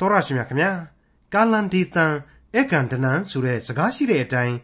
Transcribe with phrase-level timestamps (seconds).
[0.00, 0.70] တော်ရရှိမြခင်ဗျာ
[1.32, 2.12] ကာလန်ဒီတန်
[2.56, 4.56] အကန်တနန်ဆိုတဲ့စကားရှိတဲ့အတိုင်း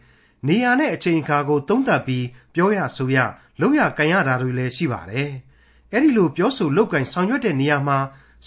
[0.47, 3.17] နေရာနဲ့အချိန်အခါကိုသုံးသပ်ပြီးပြောရဆိုရ
[3.61, 5.31] လုပ်ရကန်ရတာတွေလည်းရှိပါတယ်
[5.91, 7.97] အဲ့ဒီလိုပြောဆိုလုပ်ကန်ဆောင်ရွက်တဲ့နေရာမှာ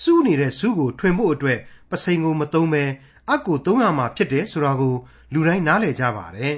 [0.02, 1.58] စူးနေတဲ့စူးကိုထွင်ဖို့အတွက်
[1.90, 2.84] ပစိန်ကိုမသုံးပဲ
[3.32, 4.94] အကိုသုံးရမှာဖြစ်တယ်ဆိုတာကို
[5.32, 6.56] လူတိုင်းနားလည်ကြပါတယ်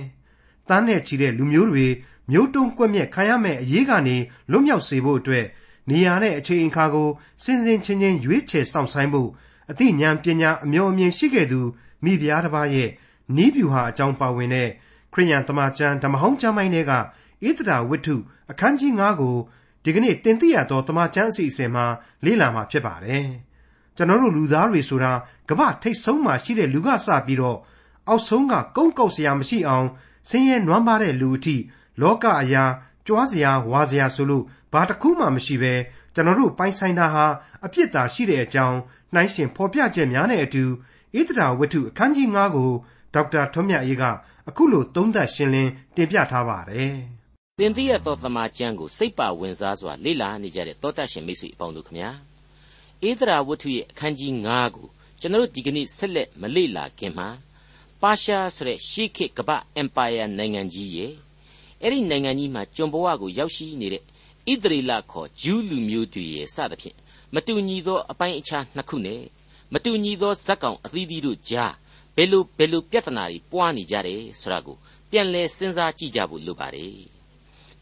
[0.69, 1.87] တန်းနဲ့ချီတဲ့လူမျိုးတွေ
[2.31, 4.17] မျိုးတုံးကွက်မြက်ခံရမယ့်အရေးကနေ
[4.51, 5.47] လွတ်မြောက်စေဖို့အတွက်
[5.91, 7.09] နေရာနဲ့အချိန်အခါကို
[7.43, 9.31] စင်စင်ချင်းချင်းရွေးချယ်စောင့်ဆိုင်ဖို့
[9.71, 11.61] အသိဉာဏ်ပညာအမျှော်အမြင်ရှိခဲ့သူ
[12.05, 12.91] မိဖုရားတစ်ပါးရဲ့
[13.37, 14.69] နီးပြူဟာအကြောင်းပါဝင်တဲ့
[15.13, 16.99] ခရိယန်တမန်ကျမ်းဓမ္မဟောင်းကျမ်းပိုင်းတွေကဣ
[17.59, 18.17] သရာဝတ္ထု
[18.51, 19.37] အခန်းကြီး9ကို
[19.85, 21.87] ဒီကနေ့တင်ပြရသောတမန်ကျမ်းအစီအစဉ်မှာ
[22.25, 23.27] လေ့လာမှာဖြစ်ပါတယ်။
[23.97, 25.13] ကျွန်တော်တို့လူသားတွေဆိုတာ
[25.49, 27.59] ကမ္ဘာထိတ်ဆုံးမှာရှိတဲ့လူကစပြီးတော့
[28.09, 29.87] အောက်ဆုံးကကုန်းကုတ်စရာမရှိအောင်
[30.29, 31.57] ဆင်းရဲနွမ်းပါတဲ့လူအထိ
[32.01, 32.65] လောကအရာ
[33.07, 35.75] ကြွားစရာဝါစရာဆိုလို့ဘာတစ်ခုမှမရှိပဲ
[36.19, 37.27] ကျွန်တော်တို့ပိုင်ဆိုင်တာဟာ
[37.65, 38.79] အပြစ်သာရှိတဲ့အကြောင်း
[39.15, 40.65] နှိုင်းရှင်ဖော်ပြချက်များနဲ့အတူ
[41.19, 42.71] ဣသရာဝတ္ထုအခန်းကြီး9ကို
[43.15, 44.05] ဒေါက်တာထွန်းမြတ်အေးက
[44.49, 46.95] အခုလိုသုံးသပ်ရှင်းလင်းတင်ပြထားပါတယ်။
[47.59, 52.11] သင်သိရသောသမာကျမ်းကိုစိတ်ပါဝင်စားစွာလေ့လာနေကြတဲ့သောတတ်ရှင်မိတ်ဆွေအပေါင်းတို့ခမညာ
[53.03, 54.87] ဣသရာဝတ္ထုရဲ့အခန်းကြီး9ကို
[55.21, 57.29] ကျွန်တော်တို့ဒီကနေ့ဆက်လက်မလေ့လာခင်မှာ
[58.03, 61.13] ပါရှားဆိုတဲ့ရှေးခေတ်ကမ္ဘာအင်ပါယာနိုင်ငံကြီးရဲ့
[61.83, 64.03] အဲ့ဒီနိုင်ငံကြီးမှာကျွန်ဘဝကိုရောက်ရှိနေတဲ့
[64.53, 66.97] ဣသရေလခေါ်ဂျူးလူမျိုးတွေရဲ့စသဖြင့်
[67.35, 69.23] မတူညီသောအပိုင်းအခြားနှစ်ခုနဲ့
[69.73, 71.75] မတူညီသောဇက်ကောင်အသီးသီးတို့ကြား
[72.17, 74.77] ဘယ်လိုဘယ်လိုပြဿနာတွေပွားနေကြတယ်ဆိုတာကို
[75.11, 76.97] ပြန်လဲစဉ်းစားကြည့်ကြဖို့လိုပါတယ်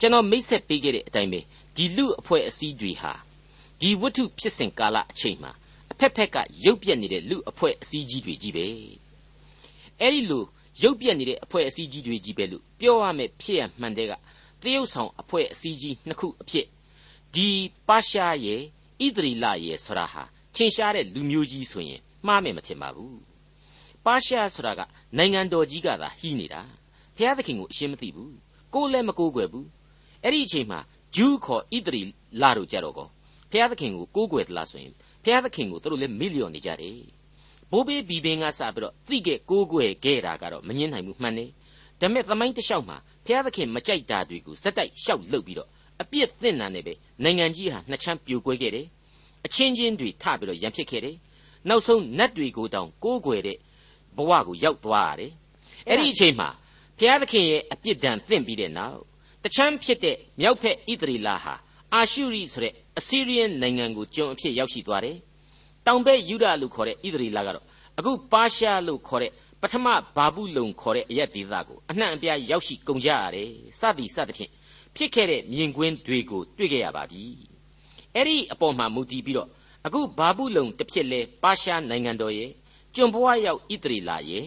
[0.01, 1.41] ကျွန်တော်မိတ်ဆက်ပေးခဲ့တဲ့အတိုင်းပဲ
[1.77, 3.13] ဒီလူအဖွဲ့အစည်းတွေဟာ
[3.81, 5.53] ဒီဝတ္ထုဖြစ်စဉ်ကာလအချိန်မှာ
[5.93, 8.67] အဖက်ဖက်ကရုပ်ပြက်နေတဲ့လူအဖွဲ့အစည်းကြီးတွေကြီးပဲ
[10.01, 10.45] အဲ့ဒီလို
[10.83, 14.13] ရုပ်ပြက်နေတဲ့အဖွဲ့အစည်းကြီးတွေကြီးပဲလို့ပြောရမယ်ဖြစ်ရမှန်တဲ့က
[14.67, 16.67] တရုတ်ဆောင်အဖွဲ့အစည်းကြီးနှစ်ခုအဖြစ်
[17.35, 17.49] ဒီ
[17.89, 18.61] ပါရှားရဲ့
[19.05, 20.23] ဣသရီလရဲ့ဆိုတာဟာ
[20.55, 23.21] ထင်ရှားတဲ့လူမျိုးကြီးဆိုရင်မှားမယ်မထင်ပါဘူး
[24.05, 24.81] ပါရှားဆိုတာက
[25.17, 26.61] နိုင်ငံတော်ကြီးကသာဟီးနေတာ
[27.17, 28.35] ဘုရားသခင်ကိုအရှင်းမသိဘူး
[28.75, 29.67] ကိုယ်လည်းမကိုးကွယ်ဘူး
[30.23, 30.81] အဲ့ဒီအချိန်မှာ
[31.17, 32.03] ဂျူးခေါ်ဣသရီ
[32.41, 33.09] လတို့ကြတော့ကော
[33.51, 34.93] ဘုရားသခင်ကိုကိုးကွယ်သလားဆိုရင်
[35.25, 36.99] ဘုရားသခင်ကိုတို့လည်းမီလီယံနေကြတယ်
[37.71, 41.51] ဘိုးဘေးဘီဘင်းကစပြီးတော့သိခဲ့ကိုးကွယ်ခဲ့တာကတော့မငင်းနိုင်ဘူးမှန်တယ်
[42.01, 42.97] ဒါပေမဲ့သမိုင်းတစ်လျှောက်မှာ
[43.27, 45.69] ဘုရားသခင်မကြိုက်တာတွေကိုစက်တိုက်ရှောက်လုပ်ပြီးတော့
[46.03, 46.93] အပြစ်သင့်တာနဲ့ပဲ
[47.25, 48.87] နိုင်ငံကြီးဟာနှစ်ချမ်းပြိုကွဲခဲ့တယ်
[49.47, 51.17] အချင်းချင်းတွေထပြီးတော့ရန်ဖြစ်ခဲ့တယ်
[51.69, 53.59] နောက်ဆုံးနတ်တွေကိုတောင်ကိုးကွယ်တဲ့
[54.17, 55.33] ဘဝကိုရောက်သွားရတယ်
[55.89, 56.49] အဲ့ဒီအချိန်မှာ
[56.99, 58.99] ဘုရားသခင်ရဲ့အပြစ်ဒဏ်သင့်ပြီးတဲ့နောက်
[59.45, 61.55] တချမ်းဖြစ်တဲ့မြောက်ဖက်ဣသရေလဟာ
[61.95, 65.17] အာရှုရိဆိုတဲ့အစီရီယန်နိုင်ငံကိုကျွန်အဖြစ်ရောက်ရှိသွားတယ်
[65.87, 67.65] တောင်ဘက်ယူဒလို့ခေါ်တဲ့ဣသရေလကတော့
[67.99, 69.87] အခုပါရှားလို့ခေါ်တဲ့ ပထမ
[70.17, 73.51] ဘာဘူးလုံခေါ်တဲ့အရက်ဒေသကိုအနှံ့အပြားရောက်ရှိကုန်ကြရတယ်
[73.81, 74.51] စသည်စသဖြင့်
[74.97, 77.23] ဖြစ်ခဲ့တဲ့မြင်ကွင်းတွေကိုတွေ့ခဲ့ရပါပြီ
[78.15, 79.49] အဲ့ဒီအပေါ်မှာမူတည်ပြီးတော့
[79.87, 82.51] အခုဘာဘူးလုံတစ်ဖြစ်လဲပါရှားနိုင်ငံတော်ရဲ့
[82.95, 84.47] ကျွန်ဘဝရောက်ဣသရေလရဲ့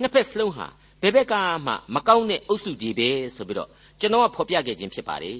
[0.00, 0.66] နှစ်ဖက်စလုံးဟာ
[1.02, 1.34] ဘယ်ဘက်က
[1.66, 3.68] မှမကောင်းတဲ့အုပ်စုတွေပဲဆိုပြီးတော့
[4.00, 5.38] ကျွန်တော်ကဖော်ပြခဲ့ခြင်းဖြစ်ပါတယ်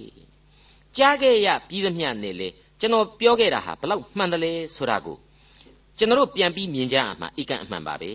[0.97, 2.49] ကြားခဲ့ရပြီးသမျှနဲ့လေ
[2.81, 5.17] ကျွန်တော်ပြောခဲ့တာဟာဘလောက်မှန်တယ်လဲဆိုတာကို
[5.99, 8.13] ကျွန်တော်ပြန်ပြီးမြင်ကြအောင်မှအကန့်အမှန်ပါပဲ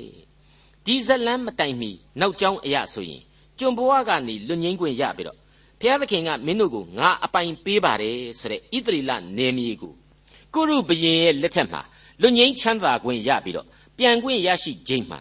[0.90, 3.22] ဒီဇလန်းမတိုင်မီနောက်ကျောင်းအရာဆိုရင်
[3.60, 5.38] ကျွန်ဘဝကနေလွတ်ငင်းခွင့်ရပြီးတော့
[5.80, 9.94] ဘုရားသခင်ကမင်းတို့ကိုငါအပိုင်ပေးပါတယ်ဆိုတဲ့ဣသရေလနေမီကို
[10.54, 11.82] ကုရုဘရင်ရဲ့လက်ထက်မှာ
[12.22, 13.68] လွတ်ငင်းချမ်းသာခွင့်ရပြီးတော့
[13.98, 15.20] ပြန်ခွင့်ရရှိခြင်းမှာ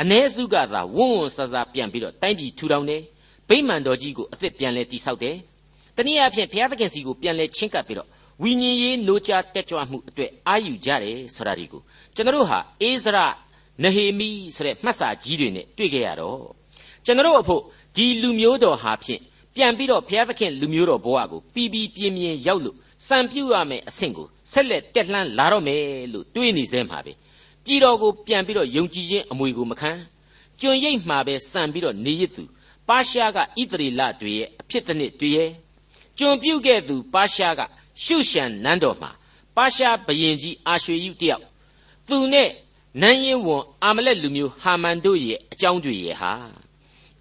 [0.00, 3.02] အ ਨੇ စုကသာဝုန်းဝန်းဆဆပြန်ပြီးတော့တိုင်းပြည်ထူထောင်တယ်
[3.48, 5.36] ဗိမာန်တော်ကြီးကိုအသစ်ပြန်လဲတိဆောက်တယ်
[5.96, 8.08] တနည်းအားဖြင့်ဘုရားသခင်စီကိုပြန်လဲချင်းကပ်ပြီးတော့
[8.42, 11.80] ဝိညာဉ်ရေး노ကြတက်ကြွမှုအတွက်အာယူကြတယ်ဆိုတာဒီကို
[12.14, 13.18] ကျွန်တော်တို့ဟာအေဇရ
[13.82, 16.40] နဟေမိဆိုတဲ့မှတ်စာကြီးတွေနဲ့တွေ့ကြရတော့
[17.04, 17.62] ကျွန်တော်တို့အဖို့
[17.96, 19.20] ဒီလူမျိုးတော်ဟာဖြင့်
[19.54, 22.76] ပြန်ပြီးတော့ဘုရားသခင်လူမျိုးတော်ဘဝကိုပြီးပြီးပြင်းပြင်းရောက်လို့
[23.06, 25.82] စံပြူရမယ်အဆင့်ကိုဆက်လက်တက်လှမ်းလာတော့မယ်
[26.12, 27.12] လို့တွေးနေစဲမှာပဲ
[27.64, 29.92] ပြည်တော်ကိုပြန်ပြီးတော့ယုံကြည်ခြင်းအမွေကိုမခံ
[30.60, 32.42] ကျွံရိပ်မှာပဲစံပြီးတော့နေရသူ
[32.88, 35.50] ပါရှားကဣသရေလတွေရဲ့အဖြစ်တစ်နှစ်တွေရဲ့
[36.18, 37.60] ကျွံပြုတ်ခဲ့သူပါရှားက
[38.04, 39.10] ရှုရှံနန်းတော်မှာ
[39.56, 41.44] ပါရှားဘရင်ကြီးအာရွှေယုတယောက်
[42.08, 42.48] သူနဲ့
[43.00, 46.32] နန်းရင်ဝန်အာမလက်လူမျိုးဟာမန်တို့ရဲ့အကြောင်းတွေရဲ့ဟာ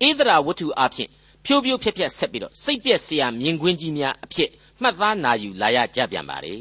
[0.07, 1.10] ဧဒရာဝတ္ထုအဖြစ်
[1.45, 4.50] ဖြိုးဖြိုးဖြက်ဖြက်ဆက်ပြီးတော့စိတ်ပြက်စရာမြင်ကွင်းကြီးများအဖြစ်
[4.81, 6.56] မှတ်သားနာယူလာရကြပြန်ပါလေ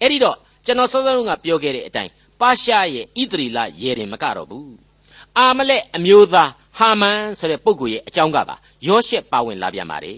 [0.00, 0.36] အဲ့ဒီတော့
[0.66, 2.10] ကျွန်တော်စောစောကပြောခဲ့တဲ့အတိုင်း
[2.40, 4.74] ပါရှားရဲ့ဣသရီလရေရင်မကတော့ဘူး
[5.38, 8.56] အာမလက်အမျိုးသားဟာမန်ဆိုတဲ့ပုဂ္ဂိုလ်ရဲ့အကြောင်းကပါ
[8.86, 10.14] ယောရှက်ပါဝင်လာပြန်ပါလေ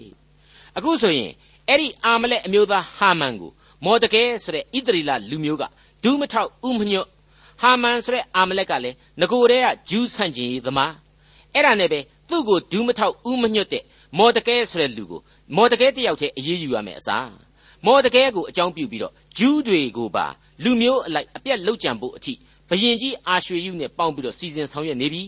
[0.77, 1.31] အခုဆိုရင်
[1.67, 3.51] အဲ့ဒီအာမလက်အမျိုးသားဟာမန်ကို
[3.85, 5.63] မော်တကဲဆိုတဲ့ဣသရီလလူမျိုးက
[6.03, 7.07] ဒူးမထောက်ဥမညွတ်
[7.61, 10.93] ဟာမန်ဆိုတဲ့အာမလက်ကလည်းငကိုတည်းကဂျူးဆန့်ကျင်ရေးသမား
[11.53, 11.99] အဲ့ဒါနဲ့ပဲ
[12.29, 13.83] သူ့ကိုဒူးမထောက်ဥမညွတ်တဲ့
[14.17, 15.21] မော်ဒကဲဆိုတဲ့လူကို
[15.55, 17.29] မော်ဒကဲတယောက်တည်းအေးအေးယူရမယ်အစား
[17.85, 20.25] မော်ဒကဲကိုအကြောင်းပြုပြီးတော့ဂျူးတွေကိုပါ
[20.63, 22.33] လူမျိုးအလိုက်အပြက်လောက်ကြံဖို့အထိ
[22.69, 25.23] ဖဘယင်ကြီးအာရွှေယုနဲ့ပေါင်းပြီးတော့စီစဉ်ဆောင်ရွက်နေပြီ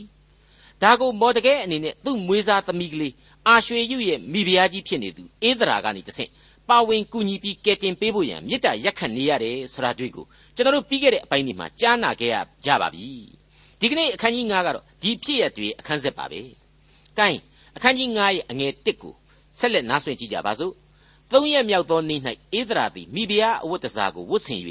[0.81, 3.13] ဒါကိုမော်တကဲအနေနဲ့သူ့မွေးစားသမီးကလေး
[3.47, 6.29] အာရွှေယုရဲ့မိဖုရားကြီးဖြစ်နေသူအေးဒရာကနေတဆင့်
[6.69, 10.25] ပါဝင်ကူညီပြီးကယ်တင်ပေးဖို့ရန်မေတ္တာရက်ခံနေရတယ်ဆိုတာတွေ့ကို
[10.59, 12.35] ကျွန်တော်တို့ပြီးခဲ့တဲ့အပိုင်းဒီမှာကြားနာခဲ့ရ
[12.65, 13.07] ကြပါပြီ
[13.79, 16.41] ဒီကနေ့အခန်းကြီး9ကတော့ဒီဖြစ်ရတွေအခန်းဆက်ပါပဲ။
[17.17, 17.39] ကိုင်း
[17.75, 19.13] အခန်းကြီး9ရဲ့အငယ်1ကို
[19.59, 20.73] ဆက်လက်နားဆွင့်ကြည့်ကြပါစို့။
[21.31, 22.19] သုံးရက်မြောက်သောနေ့၌
[22.59, 24.61] ဧဒရာသည်မိဖုရားအဝတ်တစားကိုဝတ်ဆင်၍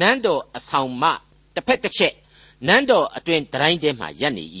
[0.00, 1.10] နန်းတော်အဆောင်မှ
[1.54, 2.14] တစ်ဖက်တစ်ချက်
[2.68, 4.44] နန်းတော်အတွင်တိုင်းထဲမှရပ်နေ၏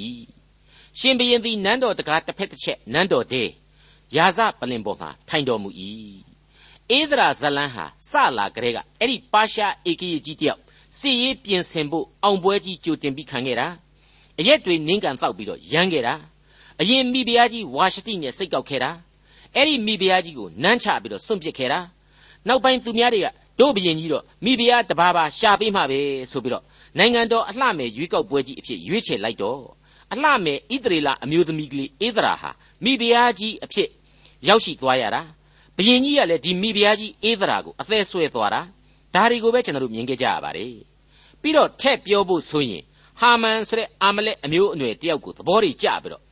[0.98, 3.42] ။ရှင်ဘရင်သည်နန်းတော်တကားတစ်ဖက်တစ်ချက်နန်းတော်ထဲ
[4.16, 5.70] ရာဇပလင်ပေါ်မှထိုင်တော်မူ၏။
[6.98, 10.60] ဧဒရာဇလန်းဟာစလာကလေးကအဲ့ဒီပါရှားဧကရေကြီးတယောက်
[10.98, 13.68] စီရေးပြင်ဆင်ဖို့အောင်ပွဲကြီးကြိုတင်ပြီးခံခဲ့တာ
[14.38, 16.14] အရက်တွေနင်းကန်တောက်ပြီးတော့ရမ်းခဲ့တာ
[16.80, 18.90] အရင်မိဖုရားကြီးဝါရှတိနဲ့စိတ်ကောက်ခဲ့တာ
[19.54, 21.80] အဲ့ဒီမိဖုရားကြီးကိုနမ်းချပြီးတော့စွန့်ပစ်ခဲ့တာ
[22.48, 23.26] နောက်ပိုင်းသူများတွေက
[23.60, 26.00] တို့ဘရင်ကြီးတော့မိဖုရားတပါးပါရှာပေးမှပဲ
[26.32, 26.64] ဆိုပြီးတော့
[26.98, 29.60] နိုင်ငံတော်အလှမယ်ရွေးကောက်ပွဲကြီးအဖြစ်ရွေးချယ်လိုက်တော့
[30.12, 32.50] အလှမယ်ဣသရေလအမျိုးသမီးကလေးဧဒရာဟာ
[32.84, 33.88] မိဖုရားကြီးအဖြစ်
[34.48, 35.22] ရောက်ရှိသွားရတာ
[35.76, 38.60] ဘရင်ကြီးကလည်းဒီမိဖုရားကြီးဧဒရာကိုအသက်ဆွဲသွားတာ
[39.14, 40.72] ဒါတွေကိုပဲကျွန်တော်တို့မြင်ခဲ့ကြရပါတယ်
[41.42, 42.82] ပြီးတော့ထက်ပြောဖို့ဆိုရင်
[43.20, 46.22] ဟာမန်ဆိုတဲ့အာမလက်အမျိုးအနွယ်တယောက်ကိုသဘောတွေကျပြီးတော့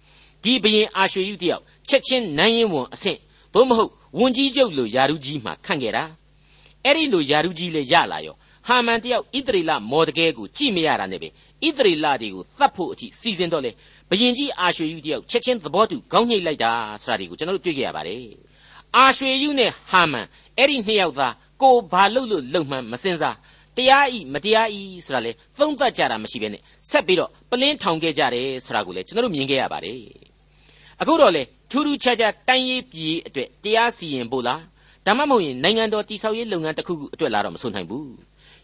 [0.45, 3.19] ဒီဘရင်အာရွှေယူတယောက်ချက်ချင်းနိုင်ရင်ဝန်အဆင့်
[3.55, 6.05] သို့မဟုတ်ဝန်ကြီးချုပ်လိုယာရုကြီးမှခန့်ခဲ့တာ
[6.85, 8.35] အဲ့ဒီလိုယာရုကြီးလည်းရလာရော
[8.69, 11.29] ဟာမန်တယောက်ဣသရေလမော်တကဲကိုကြည့်မရတာနဲ့ပဲ
[11.67, 13.71] ဣသရေလတွေကိုသတ်ဖို့အထိစီစဉ်တော့လေ
[14.11, 16.73] ဘရင်ကြီးအာရွှေယူတယောက်ချက်ချင်းသဘောတူခေါင်းညှိလိုက်တာ
[17.05, 18.21] ဆိုတာဒီကိုကျွန်တော်တို့တွေ့ကြရပါတယ်
[18.97, 20.27] အာရွှေယူနဲ့ဟာမန်
[20.59, 23.37] အဲ့ဒီနှစ်ယောက်သား ကိုဘာလို့လို့လုံမှန်မစင်စား
[23.77, 26.61] တရားဤမတရားဤဆိုတာလေသုံးသပ်ကြတာမရှိဘဲနဲ့
[26.91, 30.01] ဆက်ပြီးတော့ပလင်းထောင်ခဲ့ကြတယ်ဆိုတာကိုလေကျွန်တော်တို့မြင်ခဲ့ရပါတယ်
[31.01, 34.63] အခုတော့လေထူးထူးခြားခြားတိုင်းရေးပြည်အတွက်တရားစီရင်ဖို့လား
[35.07, 38.11] ဒါမှမဟုတ်ရင်နိုင်ငံတော်တည်ဆောက်ရေးလုပ်ငန်းတစ်ခုခုအတွက်လာတော့မဆိုနိုင်ဘူး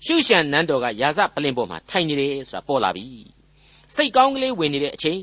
[0.05, 3.07] ရှုရှန်နန်းတော်ကရာဇပလင်းပေါ်မှာထိုင်နေတယ်ဆိုတာပေါ်လာပြီ
[3.95, 5.21] စိတ်ကောင်းကလေးဝင်နေတဲ့အချိန်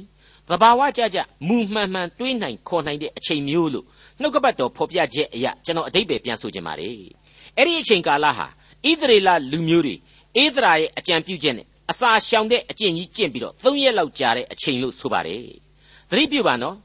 [0.49, 3.85] သဘာဝကြကြမူမှန်မှန်တွေးနိုင်ခေါ်နိုင်တဲ့အချိန်မျိုးလို့
[4.21, 6.97] နှုတ်ကပတ်တော်ဖော်ပြချက်အရာကျွန်တော်အတိတ်ပဲပြန်ဆိုခြင်းပါတယ်
[7.59, 9.95] အဲ့ဒီအချိန်ကာလဟာဣသရေလလူမျိုးတွေ
[10.43, 15.39] ဧသရာရဲ့အကြံပြုချက်နဲ့အစာရှောင်တဲ့အကျင့်ကြီးကျင့်ပြီးတော့၃ရက်လောက်ကြာတဲ့အချိန်လို့ဆိုပါတယ်
[16.09, 16.75] သတိပြုပါနော်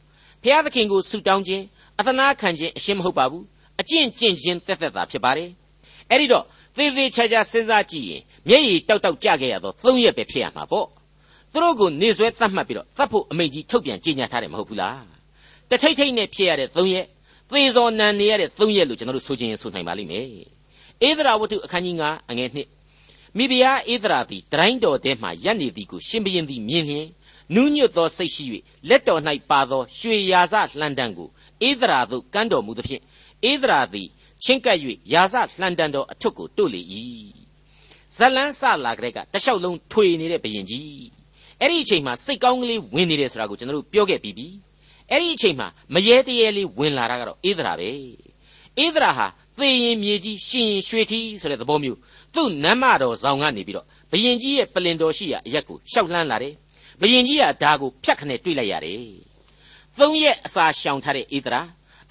[0.43, 1.65] ဘုရားသခင်ကိုဆုတောင်းခြင်း
[1.99, 3.45] အသနာခံခြင်းအရှင်းမဟုတ်ပါဘူး
[3.81, 5.51] အကျင့်ကျင့်ခြင်းတက်တက်တာဖြစ်ပါတယ်
[6.11, 6.45] အဲ့ဒီတော့
[6.77, 10.87] သေသေးချာချာစဉ်းစားကြည့်ရင်မျက်ရည်တောက်တောက်ကြခဲ့ရတော့၃ရက်ပဲဖြစ်ရမှာပေါ့
[11.53, 15.05] သူတို့ကိုနေဆွဲတတ်မှတ်ပြီးတော့တတ်ဖို့အမိန့်ကြီးထုတ်ပြန်ကြေညာထားတယ်မဟုတ်ဘူးလား
[15.71, 17.07] တထိတ်ထိတ်နဲ့ဖြစ်ရတဲ့၃ရက်
[17.51, 20.27] သေစော်နံနေရတဲ့၃ရက်လို့ကျွန်တော်တို့ဆိုခြင်းဆိုနိုင်ပါလိမ့်မယ်
[21.09, 27.07] ဧဒရာဝတ္ထုအခန်းကြီး9အငယ်1မိဖုရားဧဒရာသည်တတိုင်းတော်ထဲမှရပ်နေသည်ကိုရှင်ဘရင်သည်မြင်လျင်
[27.55, 28.45] နူးညွတ်သောစိတ်ရှိ၍
[28.89, 29.21] လက်တော်၌
[29.51, 31.29] ပါသောရွှေရာဇလှံတံကို
[31.69, 33.03] ဧဒရာသို့ကမ်းတော်မူသဖြင့်
[33.51, 34.09] ဧဒရာသည်
[34.45, 34.79] ချင်းကပ်၍
[35.13, 36.83] ရာဇလှံတံတော်အထွတ်ကိုတို့လေ၏
[38.17, 41.07] ဇလန်းစလာကြတဲ့ကတလျှောက်လုံးထွေနေတဲ့ဘရင်ကြီး
[41.61, 44.49] အဲ့ဒီအချိန်မှာစိတ်ကောင်းကလေးဝင်နေတယ်ဆိုတာကိုကျွန်တော်တို့ပြောခဲ့ပြီးပြီ
[45.11, 47.91] အဲ့ဒီအချိန်မှာမရေတရေလေးဝင်လာတာကတော့ဧဒရာပဲ
[48.85, 49.27] ဧဒရာဟာ
[49.59, 51.99] သေရင်မြေကြီးရှင်ရင်ရွှေထီးဆိုတဲ့သဘောမျိုး
[52.35, 56.55] သူ့နမ်းမတော်ဆောင်ကနေပြီးတော့ဘယင်ကြီးရဲ့ပလင်တော်ရှိရာအရက်ကိုရှောက်လှမ်းလာတယ်
[57.01, 59.01] ဘယင်ကြီးကဒါကိုဖြတ်ခနဲ့တွေးလိုက်ရတယ်
[59.99, 61.61] သုံးရက်အစာရှောင်ထားတဲ့ဧဒရာ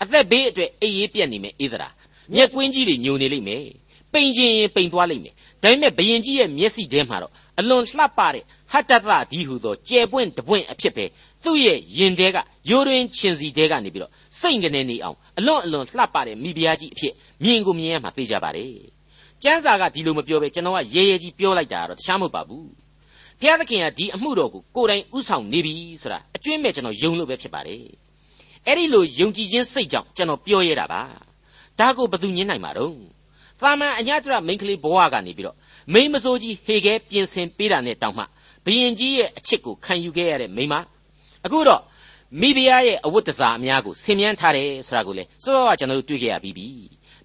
[0.02, 1.90] အသက်ဘေးအတွက်အေးရေးပြက်နေမယ်ဧဒရာ
[2.34, 3.66] မျက်ကွင်းကြီးတွေညိုနေလိမ့်မယ်
[4.14, 11.06] ပိန်ခြင်းရင်ပိန်သွားလိမ့်မယ်ဒါပေမဲ့ဘယင်ကြီးရဲ့မျက်စိထဲမှာတော့အလွန်လှပတဲ့ဟတ္တသဒီဟုသောကျယ်ပွင့်တပွင့်အဖြစ်ပဲ
[11.44, 12.38] သူ့ရဲ့ရင်ထဲက
[12.70, 14.12] ရိုးရင်းချင်စီထဲကနေပြီးတော့
[14.44, 18.74] စိတ်ကနေနေအောင်အလွန်အလွန်လှပတဲ့မိဖုရားကြီးအဖြစ်မြင်ကိုမြင်ရမှာသိကြပါတယ်
[19.44, 22.68] ကျမ်းစာကဒီလိုမပြောပဲကျွန်တော်ကရဲရဲကြီးပြောလိုက်တာတော့တခြားမဟုတ်ပါဘူး
[23.40, 27.84] ဘုရားသခင်ကဒီအမှုတော်ကိုကိုယ်တိုင်ဥဆောင်နေပြီဆိုတာအကျွင့်မဲ့ကျွန်တော်ယုံလို့ပဲဖြစ်ပါတယ်
[28.68, 31.02] အဲ့ဒီလိုယုံကြည်ခြင်းစိတ်ကြောင့်ကျွန်တော်ပြောရတာပါ
[31.80, 32.96] ဒါကိုဘယ်သူညင်းနိုင်မှာတော့
[33.62, 35.58] သာမန်အညတရမိန်းကလေးဘဝကနေပြီးတော့
[35.94, 38.24] မိန်းမစိုးကြီးဟေခဲပြင်ဆင်ပေးတာနဲ့တောင်းမှ
[38.66, 40.76] ဘယင်ကြီးရဲ့အချစ်ကိုခံယူခဲ့ရတဲ့မိန်းမ
[41.46, 41.82] အခုတော့
[42.42, 46.68] မိဖုရားရဲ့အဝတ်တစားအများကိုဆင်မြန်းထားတယ်ဆိုတာကိုလေစောစောကကျွန်တော်တို့တွေ့ကြရပြီးပြီ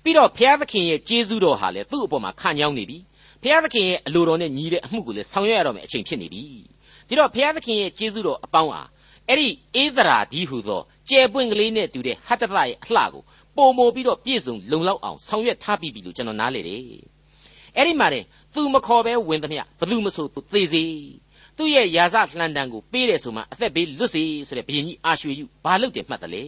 [0.03, 2.99] ပြီးတော့ဘုရားသခင်ရဲ့ကျေးဇူးတော်ဟာလေသူ့အပေါ်မှာခံညောင်းနေပြီ
[3.43, 6.43] ဘုရားသခင်ရဲ့အလိုတော်နဲ့ညီတဲ့အမှုကိုလေဆောင်ရွက်ရတော့မယ်အချိန်ဖြစ်နေပြီ
[7.09, 8.83] ဒီတော့ဘုရားသခင်ရဲ့ကျေးဇူးတော်အပေါင်းဟာ
[9.29, 9.49] အဲ့ဒီ
[9.83, 13.23] ဧဒရာဒီဟုသောကျယ်ပွင့်ကလေးနဲ့တူတဲ့ဟတ္တရရဲ့အလှကို
[13.57, 16.83] ပုံမိုပြီးတော့ပြည့်စုံလုံလောက်အောင်ဆောင်ရွက်ထားပြီးပြီလို့ကျွန်တော်နားလေတယ်
[17.77, 18.25] အဲ့ဒီမှာတဲ့
[18.55, 20.85] သူမခေါ်ပဲဝင်သမျှဘသူမဆိုသူသေစေ
[21.59, 26.45] သူ့ရဲ့ယာစလှန်တန်ကိုပေးတယ်ဆိုမှအသက်ဘေးလွတ်စေဆိုတဲ့ဘုရင်ကြီးအာရွှေယူဘာလုပ်တယ်မှတ်တယ်လေ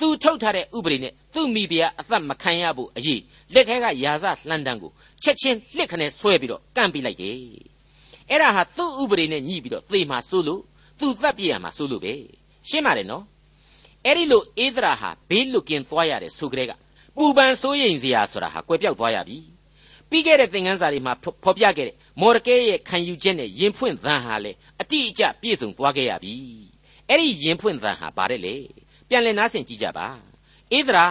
[0.00, 3.20] သူထုတ်ထားတဲ့ဥပဒေနဲ့သူ့မိဖုရားအသက်မခံရဘူးအရေး
[3.54, 4.90] လက်ထဲကယာစလှန်တန်ကို
[5.22, 7.36] ချက်ချင်းလှစ်ခနဲ့ဆွဲပြီးတော့ကန့်ပြလိုက်တယ်
[8.30, 10.60] အဲ့ဒါဟာသူ့ဥပဒေနဲ့ညှိပြီးတော့သေမှာစိုးလို့
[11.00, 12.14] သူ့သက်ပြရမှာစိုးလို့ပဲ
[12.68, 13.24] ရှင်းပါတယ်နော်
[14.06, 16.72] အဲ့ဒီလိုဧဒရာဟာဘေးလွတ်ကင်းသွားရတယ်ဆိုကြတဲ့က
[17.16, 19.38] ပူပန်စိုးရိမ်စရာဆိုတာဟာကွယ်ပြောက်သွားရပြီ
[20.10, 21.14] ပြီးခဲ့တဲ့သင်ခန်းစာတွေမှာ
[21.44, 26.34] ဖော်ပြခဲ့တဲ့ မော်ဒကဲရဲ့ခံယူချက်နဲ့ယင်ဖွင့်သံဟာလေအတိအကျပြည့်စုံသွားခဲ့ရပြီ
[27.08, 28.56] အဲ့ဒီယင်ဖွင့်သံဟာဘာတဲ့လေ
[29.08, 30.06] ပြန်လည်နားဆင်ကြည့်ကြပါ
[30.76, 31.06] ဧဒရာ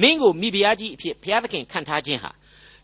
[0.00, 2.30] မင်းကိုမိဖုရားကြီးအဖြစ်ဘုရားသခင်ခံထားခြင်းဟာ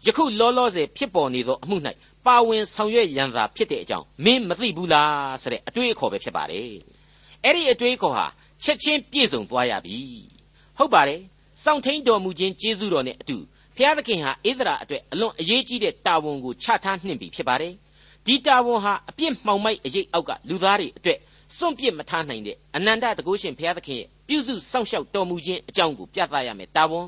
[0.04, 1.76] ယခုလောလောဆယ်ဖြစ်ပေါ်နေသောအမှု၌
[2.26, 6.72] ပါဝင်ဆောင်ရွက်ရန်သာဖြစ်တဲ့အကြောင်းမင်းမသိဘူးလားဆိုတဲ့အတွေ့အခေါ်ပဲဖြစ်ပါတယ်
[7.44, 8.26] အဲ့ဒီအတွေ့အခေါ်ဟာ
[8.64, 9.98] ချက်ချင်းပြည့်စုံသွားရပြီ
[10.78, 11.20] ဟုတ်ပါတယ်
[11.64, 13.36] စောင့်ထိန်တော်မူခြင်းကျေးဇူးတော်နဲ့အတူ
[13.76, 17.74] ဘုရားသခင်ဟာဣသရာအတွက်အလွန်အရေးကြီးတဲ့တာဝန်ကိုချထားနှင့်ပြီဖြစ်ပါတယ်
[18.26, 21.18] ဒီတာဝန်ဟာအပြစ်မှောင်မိုက်အရေးအောက်ကလူသားတွေအတွက်
[21.56, 27.06] စွန့်ပစ်မထားနိုင်တဲ့အနန္တတကုရှင်ဘုရားသခင်ရဲ့ပြုစုစောင့်ရှောက်တော်မူခြင်းအကြောင်းကိုပြသရမယ်တာဝန်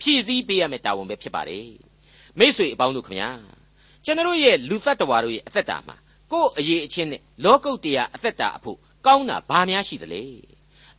[0.00, 1.66] ဖြည့်ဆည်းပေးရမယ်တာဝန်ပဲဖြစ်ပါတယ်
[2.38, 3.28] မိษွေအပေါင်းတို့ခမညာ
[4.04, 5.96] ကျွန်တော်ရဲ့လူသတ္တဝါတို့ရဲ့အသက်တာမှာ
[6.32, 10.22] ကိုယ့်အရေးအချင်းနဲ့လောကုတ်တရားအသက်တာအဖို့ကောင်းတာဘာများရှိသလဲ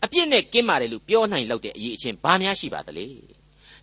[0.04, 3.08] အပြစ်နဲ့ကင်းပါတယ်လို့ပြောနိုင်လောက်တဲ့အရေးအချင်းဘာများရှိပါသလဲ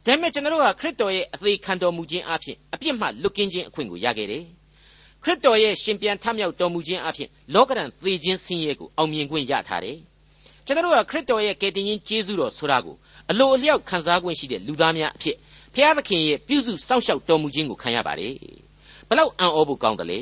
[0.06, 4.44] ဒါပေမဲ့ကျွန်တော်ကခရစ်တော်ရဲ့အသေးခံတော်မူခြင်းအဖြစ်အပြစ်မှလွတ်ကင်းခြင်းအခွင့်ကိုရခဲ့တယ်
[5.22, 9.98] ခရစ်တော်ရဲ့ရှင်ပြန်ထမြောက်တော်မူခြင်းအဖြစ်လောကရန်သေခြင်းဆင်းရဲကိုအောင်မြင်ခွင့်ရထားတယ်
[10.66, 12.96] ကျွန်တော်ကခရစ်တော်ရဲ့ကယ်တင်ရှင်ယေရှုတော်ဆိုတာကို
[13.30, 15.36] အလိုအလျောက်ခံစား권ရှိတဲ့လူသားများအဖြစ်
[15.74, 18.34] ဖျားသခင်ရဲ့ပြုစုစောင့်ရှောက်တော်မူခြင်းကိုခံရပါတယ်
[19.08, 20.20] ဘလောက်အံ့ဩဖို့ကောင်းတယ်လေ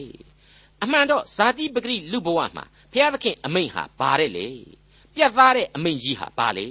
[0.82, 4.46] အမှန်တော့ဇာတိပဂရိလူဘဝမှာဖျားသခင်အမိန့်ဟာဘာတဲ့လေ
[5.14, 6.68] ပြတ်သားတဲ့အမိန့်ကြီးဟာဘာလေ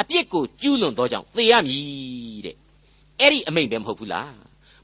[0.00, 2.56] အပြစ်ကိုကျူးလွန်သောကြောင့်သေရမည်တဲ့
[3.20, 4.34] အဲ့ဒီအမိန့်ပဲမဟုတ်ဘူးလား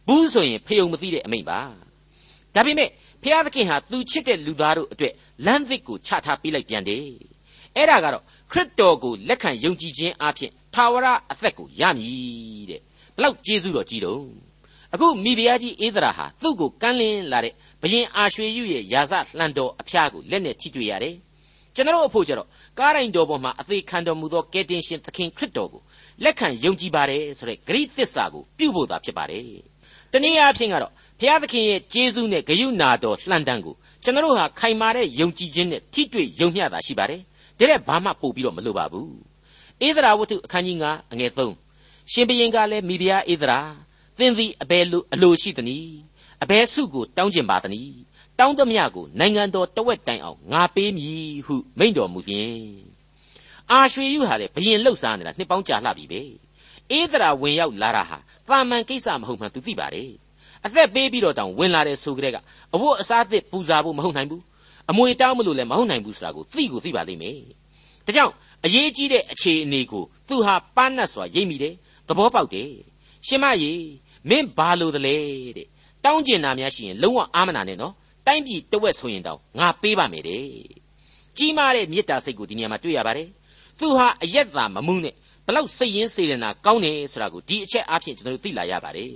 [0.07, 1.61] ဘူးဆိုရင်ဖယုံမသိတဲ့အမိန့်ပါ
[2.55, 2.91] ဒါပေမဲ့
[3.23, 5.15] ဖျားသခင်ဟာသူချစ်တဲ့လူသားတို့အတွက်
[5.47, 7.05] လမ်းသစ်ကိုချထားပေးလိုက်ပြန်တယ်
[7.77, 12.81] အဲ့ဒါကတော့ခရစ်တော်ကိုလက်ခံယုံကြည်ခြင်းအပြင်သာဝရအသက်ကိုရမည်တဲ့
[13.17, 14.25] ဘလောက်ကျေးဇူးတော်ကြီးတော့
[14.95, 21.17] အခုမိဖုရားကြီးဧဒရာဟာသူ့ကိုကမ်းလင်းလာတဲ့ဘရင်အာရွှေယုရဲ့ယာစလှန်တော်အဖျားကိုလက်နဲ့ထိတွေ့ရတယ်
[21.75, 22.49] ကျွန်တော်အဖို့ကျတော့
[22.79, 25.81] ကားတိုင်းတော်ပေါ်မှာအသေးခံတော်မူသောကယ်တင်ရှင်သခင်ခရစ်တော်ကို
[26.25, 29.45] လက်ခံယုံကြည်ပါတယ်ဆိုတဲ့ဂရိသစ္စာကိုပြုဖို့သာဖြစ်ပါတယ်
[30.13, 33.75] တနည်းအားဖြင့်ကတော့ဘုရားသခင်ရဲ့ကျေးဇူးနဲ့ဂရုဏာတော်လှန်တန်းကို
[34.05, 37.21] ကျွန်တော်ဟာခိုင်မာတဲ့ယုံကြည်ခြင်းနဲ့ထိတွေ့ယုံမျှတာရှိပါတယ်
[37.59, 39.11] ဒါနဲ့ဘာမှပို့ပြီးတော့မလိုပါဘူး
[39.87, 43.61] ဧဒရာဝတ္ထုအခန်းကြီး9အငယ်3ရှင်ဘရင်ကလည်းမိဖုရားဧဒရာ
[44.19, 45.99] သင်သည်အဘယ်လိုအလိုရှိသနည်း
[46.43, 48.01] အဘယ်စုကိုတောင်းကျင်ပါသနည်း
[48.41, 52.61] တောင်းသမျှကိုနိုင်ငံတော်တဝက်တိုင်အောင်ငါပေးမည်ဟုမိန့်တော်မူဖြင့်
[53.71, 56.21] အာရွှေယုဟာလေဘရင်လှုပ်ရှားနေတာနှစ်ပေါင်းကြာလှပြီပဲ
[56.99, 58.19] ဧဒရာဝင်ရောက်လာတာဟာ
[58.49, 60.11] တာမန်ကိစ္စမဟုတ်မှန်သူသိပါတယ်
[60.67, 62.37] အသက်ပေးပြီးတော့တောင်ဝင်လာတယ်ဆိုကြတဲ့က
[62.75, 64.43] အဝတ်အစားအသစ်ပူဇာဖို့မဟုတ်နိုင်ဘူး
[64.91, 67.39] အမွေတောင်းမလို့လည်းမဟုတ်နိုင်ဘူးဆိုတာကိုသိကိုသိပါလိမ့်မယ်
[68.07, 68.33] ဒါကြောင့်
[68.65, 71.75] အရေးကြီးတဲ့အခြေအနေကိုသူဟာပန်းနတ်စွာရိပ်မိတယ်
[72.09, 72.71] သဘောပေါက်တယ်
[73.27, 73.83] ရှင်မကြီး
[74.29, 75.17] မင်းဘာလို့တလဲ
[75.57, 75.67] တဲ့
[76.05, 77.95] တောင်းကျင်တာများရှိရင်လုံးဝအာမနာနဲ့နော်
[78.31, 80.45] တိုင်းပြည်တဝက်ဆိုရင်တောင်ငါပေးပါမယ်တဲ့
[81.39, 83.29] ကြီးမားတဲ့မေတ္တာစိတ်ကိုဒီနေရာမှာတွေ့ရပါတယ်
[83.79, 85.15] သူဟာအယက်သာမမှုနဲ့
[85.47, 89.13] ဘလောက်စိတ်ရင်းစေရနာကောင်းတယ်ဆိုတာကိုဒီအချက်အားဖြင့်ကျွန်တော်တို့သိလာရပါတယ်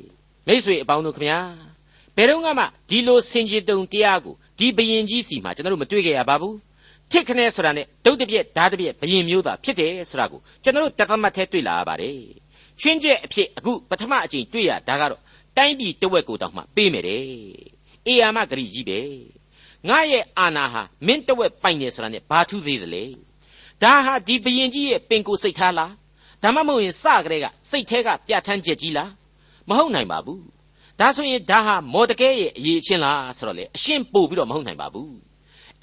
[0.47, 1.41] မိတ်ဆွေအပေါင်းတို့ခင်ဗျာ
[2.17, 6.57] ဘယ်တော့မှဒီလိုစင်ကြယ်တုံတရားကိုဒီဘယင်ကြီးစီမှာကျွန်တော်တို့မတွေ့ကြရပါဘူး
[7.13, 12.19] တစ်ခနဲ့ဆိုတာနဲ့ဒုတ်တပြက်ဓာတ်တပြက်ဘယင်မျိုးသားဖြစ်တယ်ဆိုတာကိုကျွန်တော်တို့တသမတ်ထဲတွေ့လာရပါတယ်
[12.81, 15.21] ချွင်းချက်အဖြစ်အခုပထမအကြိမ်တွေ့ရဒါကတော့
[15.57, 17.74] တိုင်းပြည်တဝက်ကိုတောင်မှပေးမယ်တဲ့
[18.07, 19.01] အေယာမဂရိကြီးပဲ
[19.89, 23.05] ငါရဲ့အာနာဟာမင်းတဝက်ပိုင်နေဆိုတာနဲ့ဘာထူးသေးသလဲ
[23.83, 25.93] ဒါဟာဒီဘယင်ကြီးရဲ့ပင်ကိုစိတ်ထားလား
[26.43, 29.11] ဒါမှမဟုတ်ရင်စကလေးကစိတ်แท้ကပြဋ္ဌာန်းချက်ကြီးလား
[29.69, 30.43] မဟုတ်နိုင်ပါဘူး
[31.01, 35.11] ဒါဆိုရင်ဒါဟာမော်တကဲရဲ့အရေးချင်းလားဆိုတော့လေအရှင်းပို့ပြီးတော့မဟုတ်နိုင်ပါဘူး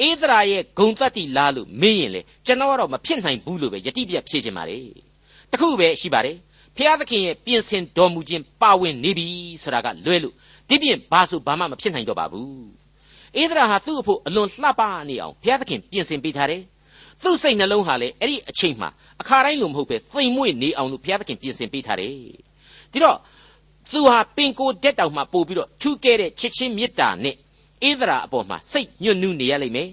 [0.08, 4.80] ဧဒရာရဲ့ဂုံတတ္တိလားလို့မေးရင်လေကျွန်တော်ကတော့မဖြစ်နိုင်ဘူးလို့ပဲယတိပြတ်ဖြေချင်ပါလေ
[5.52, 6.38] တခုပဲရှိပါတယ်
[6.76, 9.28] ဖျားသခင်ရဲ့ပြင်ဆင်တော်မူခြင်းပါဝင်နေပြီ
[9.64, 10.36] ဆိုတာကလွဲလို့
[10.72, 12.48] ဒီပြင်ဘာဆိုဘာမှမဖြစ်နိုင်တော့ပါဘူး
[13.42, 16.62] ဧဒရာဟာသူ့အဖို့အလွန်လှပနေအောင်ဘုရားသခင်ပြင်ဆင်ပေးထားတယ်
[17.24, 18.90] သူ့စိတ်နှလုံးဟာလေအဲ့ဒီအချိန်မှာ
[19.22, 22.14] အခါတိုင်းလိုမဟုတ်ပဲသိမ်မွေ့နေအောင်လို့ဘုရားသခင်ပြင်ဆင်ပေးထားတယ်
[22.92, 23.18] ဒီတော့
[23.92, 27.36] သူဟာပင်ကိုတက်တောင်မှပို့ပြီးတော့ထူးကဲတဲ့ချစ်ချင်းမေတ္တာနဲ့
[27.90, 29.90] ဧဒရာအပေါ်မှာစိတ်ညွတ်နူးနေရလိမ့်မယ်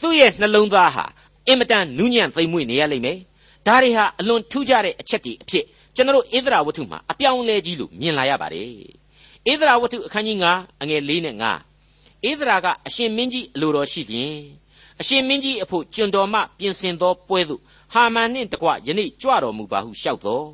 [0.00, 1.04] သူ့ရဲ့နှလုံးသားဟာ
[1.48, 3.18] အင်မတန်နူးညံ့သိမ်မွေ့နေရလိမ့်မယ်
[3.66, 5.64] ဒါတွေဟာအလွန်ထူးခြားတဲ့အချက်တွေအဖြစ်
[5.96, 8.70] ကျွန်တော်ဧဒရာဝတ္ထုမှာအပြောင်းလဲကြီးလို့မြင်လာရပါတယ်
[9.52, 14.36] ဧဒရာဝတ္ထုအခန်းကြီး9အငယ်၄နဲ့9ဧဒရာကအရှင်မင်းကြီးအလိုတော်ရှိလျင်
[15.00, 17.60] အရှင်မင်းကြီးအဖို့ကျွန်တော်မှပြင်ဆင်သောပွဲသို့
[17.94, 20.46] ဟာမန်နှင့်တကွယနေ့ကြွတော်မူပါဟုလျှောက်တော်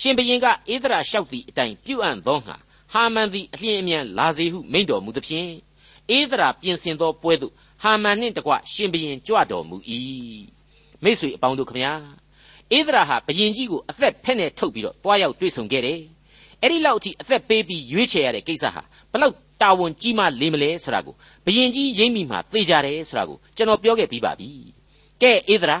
[0.00, 2.56] ရှင်ဘရင်ကဧဒရာလျှောက်သည့်အတိုင်းပြုအံ့သောငါ
[2.92, 5.50] ဟာမန်သည်အလျင်အမြန်လာစေဟုမိန့်တော်မူသဖြင့်
[6.16, 7.52] ဧဒရာပြင်ဆင်သောပွဲသို့
[7.82, 9.76] ဟာမန်နှင့်တကွရှင်ဘရင်ကြွတော်မူ၏
[11.02, 11.92] မိတ်ဆွေအပေါင်းတို့ခမညာ
[12.76, 16.00] ဧဒရာဟာဘရင်ကြီးကိုအသက်ဖက်နဲ့ထုတ်ပြီးတော့တွားရောက်တွေ့ဆုံခဲ့တယ်
[16.62, 24.48] အဲ့ဒီလောက်အထိအသက်ပေးပြီးရွေးချယ်ရတဲ့ကိစ္စဟာဘလောက်တာဝန်ကြီးမှလေးမလဲဆိုတာကိုဘယင်ကြီးရိမ့်မိမှသိကြတယ်ဆိုတာကိုကျွန်တော်ပြောခဲ့ပြီးပါပြီ
[25.22, 25.78] ကဲဧဒရာ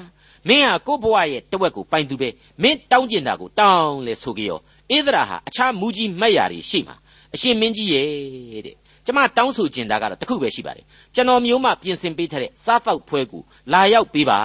[0.48, 2.28] မင်းဟာကိုယ့်ဘဝရဲ့တဝက်ကိုပိုင်သူပဲ
[2.62, 4.58] မင်းတောင်းကျင်တာကိုတောင်းလေဆိုကြရော
[4.96, 6.96] ဧဒရာဟာအခြားမူကြီးမှတ်ရာတွေရှိမှာ
[7.34, 13.38] အရှင်မင်းကြီးရဲ့တဲ့ကျမတောင်းဆိုချင်တာကတော့တခုပဲရှိပါတယ်ကျွန်တော်မျိုးမှပြင်ဆင်ပေးထားတဲ့စားတောက်ဖွဲကူ
[13.72, 14.40] လာရောက်ပေးပါ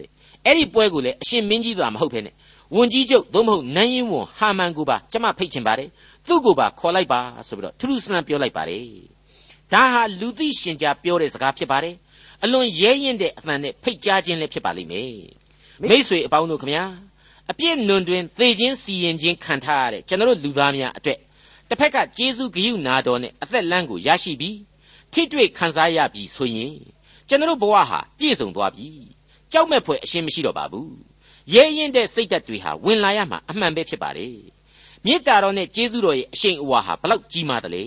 [0.00, 0.10] တဲ့
[0.44, 2.30] အဲ့ဒီပွဲကိုလည်းအရှင်မင်းကြီးသာမဟုတ်ဖ ೇನೆ
[2.74, 5.88] ဝန်ကြီးချုပ်သို့မဟုတ်နန်းရင်ဝန်ဟာမန်ကိုပါကျမဖိတ်ချင်ပါတယ်
[6.26, 8.86] သူ့ကိုပါခေါ်လိုက်ပါဆိုပြီးတော့ထူးထူးဆန်းဆန်းပြောလိုက်ပါတယ်
[9.72, 11.94] ဒါဟာလူသိရှင်ကြားပြောတဲ့စကားဖြစ်ပါတယ်
[12.44, 15.12] အလွန်ရဲရင်တဲ့အသံနဲ့ဖိတ်ကြားခြင်းလည်းဖြစ်ပါလိမ့်မယ်
[15.88, 16.84] မိษွေအပေါင်းတို့ခမညာ
[17.50, 21.18] အပြစ်နွန်တွင်သေခြင်းစီရင်ခြင်းခံထားရတဲ့ကျွန်တော်တို့လူသားများအတွက်
[21.68, 24.56] တစ်ဖက်ကကျေးဇူးဂရုနာတော်နဲ့အသက်လမ်းကိုရရှိပြီး
[25.12, 26.74] ထိတွေ့ခံစားရပြီဆိုရင်
[27.28, 28.88] ကျွန်တော်တို့ဘဝဟာပြည့်စုံသွားပြီ
[29.52, 30.90] ကြောက်မဲ့ဖွယ်အရှင်းမရှိတော့ပါဘူး
[31.54, 34.36] ရဲရင်တဲ့စိတ်ဓာတ်တွေဟာဝင်လာရမှာအမှန်ပဲဖြစ်ပါတယ်
[35.04, 37.84] မေတ္တာတော်နဲ့ကျေးဇူးတော်ရဲ့အရှိန်အဝါဟာဘလောက်ကြီးမားတယ်လဲ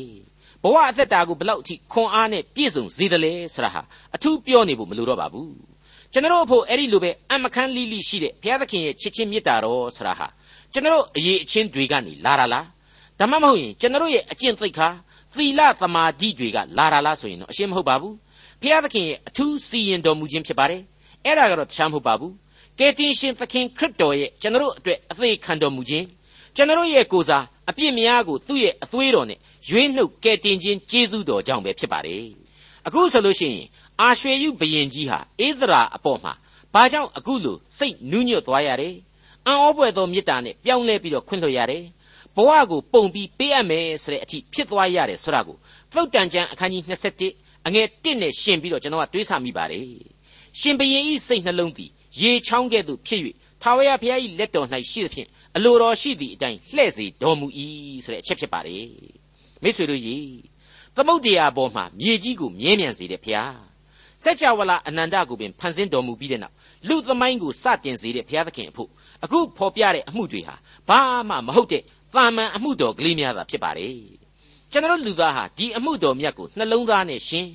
[0.64, 3.82] ဘဝအသက်တာကိုဘလောက်အထိခွန်အားနဲ့ပြည့်စုံစေတယ်လဲဆိုတာဟာ
[4.16, 5.54] အထူးပြောနေဖို့မလိုတော့ပါဘူး
[6.14, 10.28] ကျွန်တော်အဖို့အဲ့ဒီလိုပဲအမခန်းလိလိရှိတဲ့ဘုရားသခင်ရဲ့ချစ်ချင်းမေတ္တာတော်ဆိုတာဟာ
[10.74, 12.66] ကျွန်တော်အရေးအချင်းတွေကနေလာတာလား
[13.20, 14.88] ဒါမှမဟုတ်ရင်ကျွန်တော်ရဲ့အကျင့်သိက္ခာ
[15.34, 18.16] သီလသမာဓိတွေကလာတာလားဆိုရင်တော့အရှင်းမဟုတ်ပါဘူး
[18.62, 20.82] ဘုရားသခင်ရဲ့အထူးစီရင်တော်မူခြင်းဖြစ်ပါတယ်
[21.26, 22.34] အဲ့ဒါကတော့တခြားမဟုတ်ပါဘူး
[22.80, 26.06] ကယ်တင်ရှင်သခင်ခရစ်တော်ရဲ့ကျွန်တော်အတွက်အသေးခံတော်မူခြင်း
[26.56, 32.26] ကျွန်တော်ရဲ့ကိုယ်စားအပြစ်များကိုသူ့ရဲ့အသွေးတော်နဲ့ရွေးနှုတ်ကယ်တင်ခြင်းကျေးဇူးတော်ကြောင့်ပဲဖြစ်ပါတယ်
[32.88, 33.68] အခုဆိုလို့ရှိရင်
[34.02, 36.34] အာရွှေယုဘယင်ကြီးဟာဧသရာအပေါ်မှာ
[36.74, 38.96] ဘာကြောင့်အခုလိုစိတ်နူးညွတ်သွားရတယ်
[39.46, 41.84] အံ့ဩပွေသောမေတ္တာနဲ့ပြောင်းလဲပြီးတော့ခွင့်လွှတ်ရတယ်
[42.36, 45.58] ဘဝကိုပုံပြီးပေးအပ်မယ်ဆိုတဲ့အထိဖြစ်သွားရတယ်ဆိုတာကို
[45.94, 46.84] သုတ်တန်ကျမ်းအခန်းကြီး
[47.26, 49.86] 27အငယ်1နဲ့ရှင်ပြီးတော့ကျွန်တော်ကတွေးဆမိပါတယ်
[50.60, 51.92] ရှင်ဘရင်ဤစိတ်နှလုံးသည်
[52.22, 53.22] ရေချောင်းကဲ့သို့ဖြစ်၍
[53.62, 57.48] ထာဝရဘုရား၏လက်တော်၌ရှိသဖြင့်အလိုတော်ရှိသည့်အတိုင်းလှဲ့စေတော်မူ၏
[58.06, 58.88] ဆိုတဲ့အချက်ဖြစ်ပါတယ်
[59.64, 60.28] မိတ်ဆွေတို့ကြီး
[60.96, 63.58] သမုတ်တရားပေါ်မှာမြေကြီးကိုမြဲမြံစေတဲ့ဘုရား
[64.24, 66.56] စัจ java လာအနန္တကိုပင်ဖန်ဆင်းတော်မူပြီးတဲ့နောက်
[66.88, 68.90] လူသမိုင်းကိုစတင်စေတဲ့ဘုရားသခင်အဖို့
[69.24, 70.56] အခုဖော်ပြတဲ့အမှုတွေဟာ
[70.90, 71.00] ဘာ
[71.30, 73.96] မှမဟုတ်တဲ့တာမန်အမှုတော်ကလေးများသာဖြစ်ပါတယ်
[74.72, 77.48] ကျွန်တော်လူသားဟာဒီအမှုတော်မြတ်ကိုနှလုံးသားနဲ့ရှင်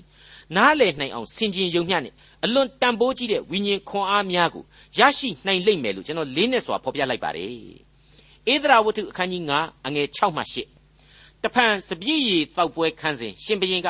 [0.56, 4.64] နားလည်နိုင်အောင်ဆင်ခြင်ယုံမျှနဲ့ အလွန်တန်ဖိုးကြီးတဲ့ဝိညာဉ်ခွန်အားများကို
[4.98, 7.50] ရရှိနိုင်လိမ့်မယ်လို့ကျွန်တော်လေးနဲ့စွာဖော်ပြလိုက်ပါတယ်
[8.52, 10.42] ဧဒရာဝတ္ထုအခန်းကြီး9အငယ်6မှ
[10.92, 13.88] 8တဖန်စပြည့်ရည်တောက်ပွဲခန်းစဉ်ရှင်ဘရင်က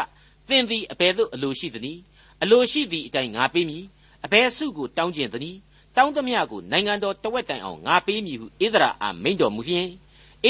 [0.48, 2.00] သင်သည်အဘယ်သို့အလိုရှိသနည်း
[2.42, 3.84] အလိုရှိသည့်အတိုင်းငါပေးမည်
[4.24, 5.58] အဘယ်စုကိုတောင်းကျင်သနည်း
[5.96, 9.88] တောင်းသမျှကိုနိုင်ငံတော်တဝက်တိုင်အောင်ငါပေးမည်ဟုဧဒရာအားမိန့်တော်မူလျင်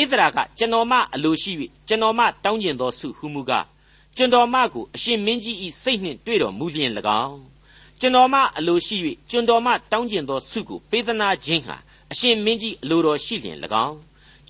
[0.00, 1.52] ဧဒရာကကျွန်တော်မအလိုရှိ၍
[1.88, 3.66] ကျွန်တော်မတောင်းကျင်သောစုဟုမူကား
[4.16, 6.90] ကျွန်တော်မကိုအရှင်မင်းကြီး၏စိတ်နှင့်တွေ့တော်မူလျင်၎
[7.24, 7.53] င်း
[8.00, 8.96] ကျွန်တော်မအလိုရှိ၍
[9.30, 11.76] ကျွန်တော်မတောင်းကျင်သောစုကိုပေးသနာခြင်းဟာ
[12.12, 13.96] အရှင်မင်းကြီးအလိုတော်ရှိလျင်၎င်း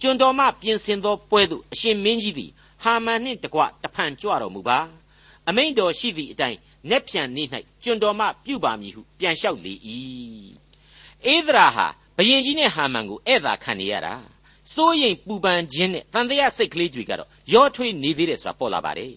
[0.00, 2.50] ကျွန်တော်မပြင်ဆင်သောပွဲသို့အရှင်မင်းကြီးသည်
[2.82, 4.78] ဟာမန်နှင့်တကွတဖန်ကြွတော်မူပါ
[5.48, 6.58] အမိန်တော်ရှိသည့်အတိုင်း
[6.90, 7.46] နက်ဖြန်နေ့၌
[7.82, 9.74] ကျွန်တော်မှပြုပါမည်ဟုပြန်လျှောက်လေ၏
[11.32, 14.14] ဧဒရာဟာဘယင်ကြီးနဲ့ဟာမန်ကိုဧည့်သာခံနေရတာ
[14.74, 19.12] စိုးရိမ်ပူပန်ခြင်းနဲ့တန်တရားစိတ်ကလေးတွေကတော့ရောထွေးနေသေးတယ်ဆိုတာပေါ်လာပါတယ်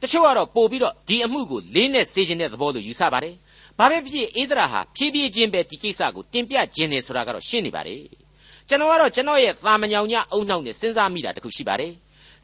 [0.00, 3.34] တချို့ကတော့ပို့ပြီးတော့ဒီအမှုကိုလေးနဲ့စေခြင်းတဲ့သဘောလို့ယူဆပါတယ်
[3.80, 8.02] ဘာပဲဖြစ်ဖြစ်ဧဒရာဟာဖြည်းဖြည်းချင်းပဲဒီကိစ္စကိုတင်ပြခြင်းနေဆိုတာကတော့ရှင်းနေပါတယ်
[8.68, 11.92] ကျွန်တော်ကတော့ကျွန်တော်ရဲ့သာမညောင်ညအုံနှောက်နဲ့စဉ်းစားမိတာတခုရှိပါတယ်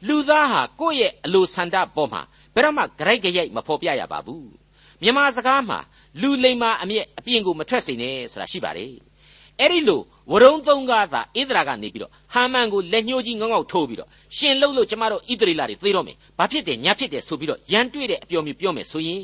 [0.07, 2.21] လူသားဟာကိုယ့်ရဲ့အလိုဆန္ဒပေါ်မှာ
[2.53, 4.49] ဘယ်တော့မှကြိုက်ကြိုက်မဖော်ပြရပါဘူး
[5.01, 5.79] မြန်မာစကားမှာ
[6.21, 8.93] လူလိမ္မာအမျက်အပြင်ကိုမထွက်စေနဲ့ဆိုတာရှိပါတယ်
[9.59, 19.21] အဲ့ဒီလိုဝရုံသုံးကားသာဣသရာကနေပြီးတော့ဟာမန်ကိုလက်ညှိုးကြီးငေါငေါထိုးပြီးတော့ရှင်လှုပ်လို့ကျမတို့ဣသရေလတွေသေတော့မယ်ဘာဖြစ်တယ်ညာဖြစ်တယ်ဆိုပြီးတော့ရန်တွေ့တဲ့အပြောမျိုးပြောမယ်ဆိုရင်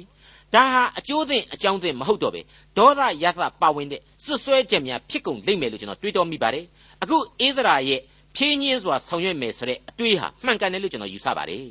[0.53, 2.41] ဒါဟာအကျိုးသင့်အကြောင်းသင့်မဟုတ်တော့ပဲ
[2.77, 6.65] ဒေါသရသပါဝင်တဲ့စွတ်စွဲချက်များဖြစ်ကုန်လိမ့်မယ်လို့ကျွန်တော်တွေးတောမိပါတယ်
[7.01, 7.99] အခုဣသရာရဲ့
[8.35, 11.61] ဖြင်းညင်းစွာဆောင်ရွက်မယ်ဆိုတဲ့အတွေးဟာမှန်ကန်တယ်လို့ကျွန်တော်ယူဆပါတယ်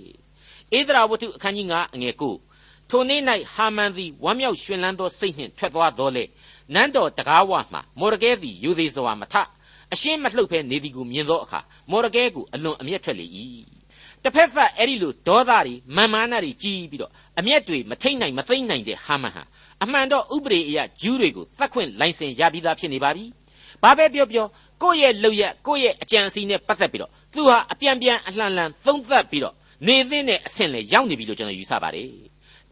[0.75, 2.15] ဣသရာဝတ္ထုအခန်းကြီး9အငယ်
[2.53, 3.21] 9ထိုနေ့၌
[3.55, 6.25] ဟာမန်သည်ဝမ်းမြောက်ရွှင်လန်းသောစိတ်နှင့်ထွက်သွားတော်လေ
[6.75, 9.35] နန်းတော်တကားဝမှမော်ရကဲသည်ယူသေးစွာမထ
[9.93, 13.27] အရှင်းမလှုပ်ဖဲနေသည်ကိုမြင်သောအခါမော်ရကဲကိုအလွန်အမျက်ထွက်လေ၏
[14.25, 19.43] တစ်ဖက်သက်အဲ့ဒီလိုဒေါသတွေမာမာနတွေကြီးပြီးတော့အမျက်တွေမထိတ်နိုင်မသိမ့်နိုင်တဲ့ဟာမန်ဟာ
[19.83, 23.25] အမှန်တော့ဥပဒေအရဂျူးတွေကိုသတ်ခွင့်လိုင်စင်ရပြီးသားဖြစ်နေပါပြီ
[23.83, 24.47] ဘာပဲပြောပြော
[24.83, 29.55] ကိုယ့်ရဲ့လှုပ်ရက်ကိုယ့်ရဲ့အကြံအစီနဲ့ပတ်သက်ပြီးတော့သူဟာအပြန်ပြန်အလှန်လှန်သုံးသပ်ပြီးတော့
[29.87, 32.09] နေသင့်တဲ့အဆင့်လေရောက်နေပြီလို့ကျွန်တော်ယူဆပါတယ်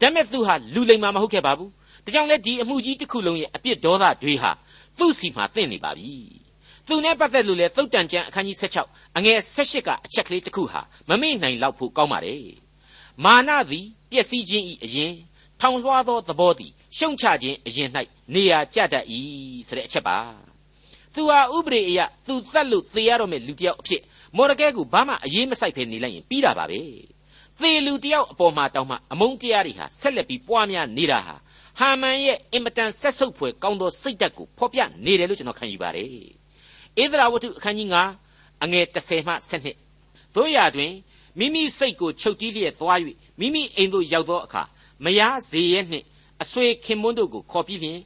[0.01, 1.71] ဒါပေမဲ့သူဟာလူလိမ္မာမဟုတ်ခဲ့ပါဘူး
[2.05, 4.51] ဒါကြောင့်လဲဒီအမှုကြီးတစ်ခုလုံးရဲ့အပြစ်ဒေါသတွေဟာ
[4.99, 6.11] သူ့စီမှာတင့်နေပါပြီ
[6.91, 12.45] သူနဲ့ပတ်သက်လို့လေသုတ်တန်ကျမ်းအခန်းကြီး16အငယ်18ကအချက်ကလေးတစ်ခုဟာမမေ့နိုင်လောက်ဖို့ကောင်းပါတယ်
[13.23, 15.13] မာနသည်ပျက်စီးခြင်းဤအရင်
[15.59, 17.89] ထောင်လွှားသောသဘောသည်ရှုံချခြင်းအရင်၌
[18.33, 19.05] နေရာကျတတ်၏
[19.67, 20.17] ဆိုတဲ့အချက်ပါ
[21.15, 24.01] သူဟာဥပဒေအရသူတတ်လို့သေရတော့မယ့်လူတစ်ယောက်အဖြစ်
[24.37, 26.81] မော်ရကဲကိုဘာမှအရေးမဆိုင်ဖဲနေလိုက်ရင်ပြီးတာပါပဲ
[27.61, 31.35] သေလူတယောက်အပေါ်မှာတောင်းမှအမုန်းတရားတွေဟာဆက်လက်ပြီးပွားများနေတာဟာ
[31.79, 36.25] ဟာမန်ရဲ့အင်မတန်ဆက်ဆုပ်ဖွယ်ကောင်းသောစိတ်ဓာတ်ကိုဖော်ပြနေတယ်လို့ကျွန်တော်ခံယူပါတယ်။
[36.99, 37.89] ဧဒရာဝတ္ထုအခန်းကြီး
[38.25, 40.93] 9အငယ်30မှ12တို့ရတွင်
[41.39, 42.99] မိမိစိတ်ကိုချုပ်တီးလျက်သွား၍
[43.39, 44.63] မိမိအိမ်သို့ရောက်သောအခါ
[45.03, 46.05] မယားဇေရဲနှင့်
[46.41, 47.99] အဆွေခင်မွန်းတို့ကိုခေါ်ပြီးလျှင်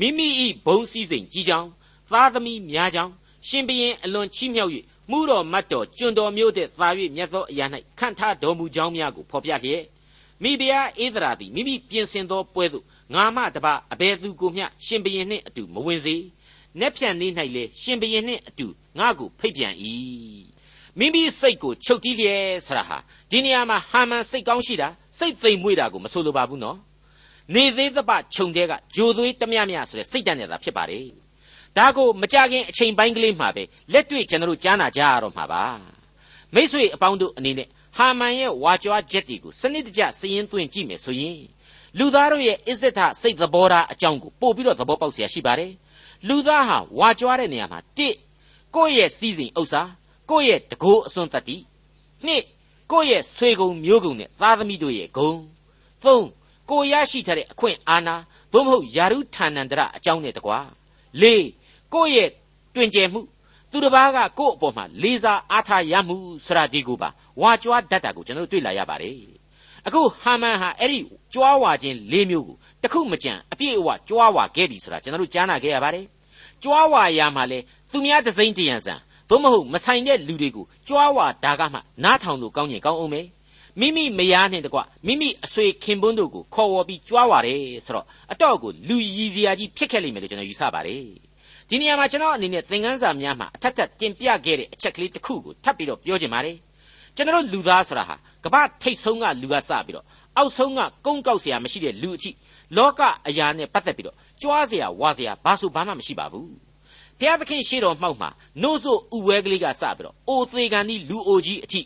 [0.00, 0.26] မိမိ၏
[0.66, 1.68] ဘုံစည်းစိမ်ကြီးကြောင်း
[2.10, 3.12] သားသမီးများကြောင်း
[3.48, 4.72] ရှင်ဘရင်အလွန်ချီးမြှောက်၍
[5.10, 7.66] မှုတော်မတ်တော်ကျွန်တော်မျိုးတဲ့သာ၍မြတ်သောအရာ၌
[7.98, 9.84] ခန့်ထားတော်မူကြောင်းများကိုဖော်ပြလျက်
[10.42, 16.16] မိဖုရားဧဒရာသည်မိမိပြင်ဆင်သောပွဲသို့ငါမှတပါအဘယ်သူကိုမျှရှင်ဘရင်နှင့်အတူမဝင်စေ။
[16.79, 18.67] နက်ဖြန်နေ၌လေရှင်ဘရင်နှင့်အတူ
[18.99, 19.73] ငါကိုဖိတ်ပြန်၏။
[20.99, 22.97] မိမိစိတ်ကိုချုပ်တီးလျက်ဆရာဟာ
[23.31, 26.77] ဒီနေရာမှာဟာမန်စိတ်ကောင်းရှိတာစိတ်သိမ်မွေ့တာကိုမဆိုလိုပါဘူးနော်။
[27.55, 30.99] နေသေးသပခြုံတဲ့ကဂျိုသွေးတမျှမျှဆိုတဲ့စိတ်တန်နေတာဖြစ်ပါလေ။
[31.77, 33.63] ဒါကိုမကြခင်အချိန်ပိုင်းကလေးမှာပဲ
[33.93, 35.63] လက်တွေ့ကျွန်တော်တို့ကြားနာကြရတော့မှာပါ။
[36.55, 41.39] မိษွေအပေါင်းတို့အနေနဲ့ဟာမန်ရဲ့ဝါကြွားချက်တွေကိုစနစ်တကျစည်ရင်းသွင်းကြည့်မယ်ဆိုရင်
[41.97, 45.71] လူသားတို့ရဲ့အစ္ဆဒစိတ်သဘောထားအကြောင်းကိုပို့ပြီးတော့သဘောပေါက်เสียရှိပါတယ်
[46.28, 48.14] လူသားဟာဝါကြွားတဲ့နေရာမှာတစ်
[48.74, 49.82] ကိုယ့်ရဲ့စီးစိမ်ဥစ္စာ
[50.30, 51.56] ကိုယ့်ရဲ့တကိုးအစွန်းတတ္တိ
[52.26, 52.42] နှစ်
[52.92, 55.32] ကိုယ့်ရဲ့ဆွေကုံမျိုးကုံနဲ့သားသမီးတို့ရဲ့ဂုံ
[56.02, 56.26] သုံး
[56.70, 58.16] ကိုရရှိထားတဲ့အခွင့်အာဏာ
[58.52, 60.58] သို့မဟုတ်ယာရုဌာဏန္တရအကြောင်းနဲ့တကွာ
[61.20, 61.44] လေး
[61.94, 62.28] ကိုယ့်ရဲ့
[62.74, 63.20] တွင်ကျယ်မှု
[63.70, 67.08] သူတစ်ပါးကကိုယ့်အပေါ်မှာလေးစားအားထားရမှုစရာဒီကိုပါ
[67.40, 69.41] ဝါကြွားတတ်တာကိုကျွန်တော်တို့တွေ့လာရပါတယ်
[69.86, 70.98] အခုဟာမန်ဟာအဲ့ဒီ
[71.34, 76.04] ကြွားဝါခြင်း၄မျိုးကိုတခုမကြံအပြည့်အဝကြွားဝါခဲ့ပြီဆိုတာကျွန်တော်တို့ကြားနာခဲ့ရပါတယ်
[76.62, 77.58] ကြွားဝါရမှာလေ
[77.92, 78.94] သူများတစိမ့်တရံစံ
[79.28, 83.26] သို့မဟုတ်မဆိုင်တဲ့လူတွေကိုကြွားဝါဒါကမှနားထောင်လို့ကောင်းရင်ကောင်းအောင်မယ်
[83.80, 91.04] မိမိမယားနဲ့တကွမိမိအဆွေခင်ပွန်းတို့ကိုခေါ်ဝေါ်ပြီးကြွားဝါတယ်ဆိုတော့အတော့ကိုလူရည်စရာကြီးဖြစ်ခဲ့လိမ့်မယ်လို့ကျွန်တော်ယူဆပါတယ်
[91.68, 96.56] ဒီနေရာမှာကျွန်တော်အနေနဲ့သင်ခန်းစာများမှာအထက်ထက်တင်ပြခဲ့တဲ့အချက်ကလေးတစ်ခုကိုထပ်ပြီးတော့ပြောချင်ပါတယ်
[97.15, 100.05] ကျွန်တော်လူသားဆိုတာဟာကမ္ဘာထိတ်ဆုံးကလူကစပြီးတော့
[100.37, 102.31] အောက်ဆုံးကကုန်းကောက်เสียမရှိတဲ့လူအထိ
[102.77, 106.49] လောကအရာနဲ့ပတ်သက်ပြီးတော့ကြွားเสียဝါเสียဘာဆိုဘာမှမရှိပါဘူး
[107.19, 108.29] ဘုရားသခင်ရှေ့တော်မှောက်မှာ
[108.63, 111.81] နို့ဆိုဥဝဲကလေးကစပြီးတော့အိုသေးကန်ဒီလူအိုကြီးအထိ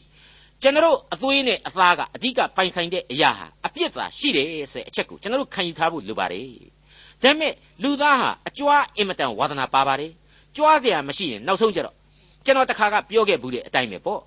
[0.62, 6.47] ကျွန်တော်အသွေးနဲ့အသားကအဓိကပိုင်ဆိုင်တဲ့အရာဟာအပြစ်သာရှိတယ်ဆိုတဲ့အချက်ကိုကျွန်တော်ခံယူထားဖို့လိုပါတယ်
[7.23, 10.12] ဒါပေမဲ့လူသားဟာအကြွားအင်မတန်ဝါသနာပါပါတယ်
[10.56, 11.95] ကြွားเสียမရှိရင်နောက်ဆုံးကျတော့
[12.45, 14.21] ကျွန်တော်တခါကပြောခဲ့ဘူးတဲ့အတိုင်းပဲပေါ့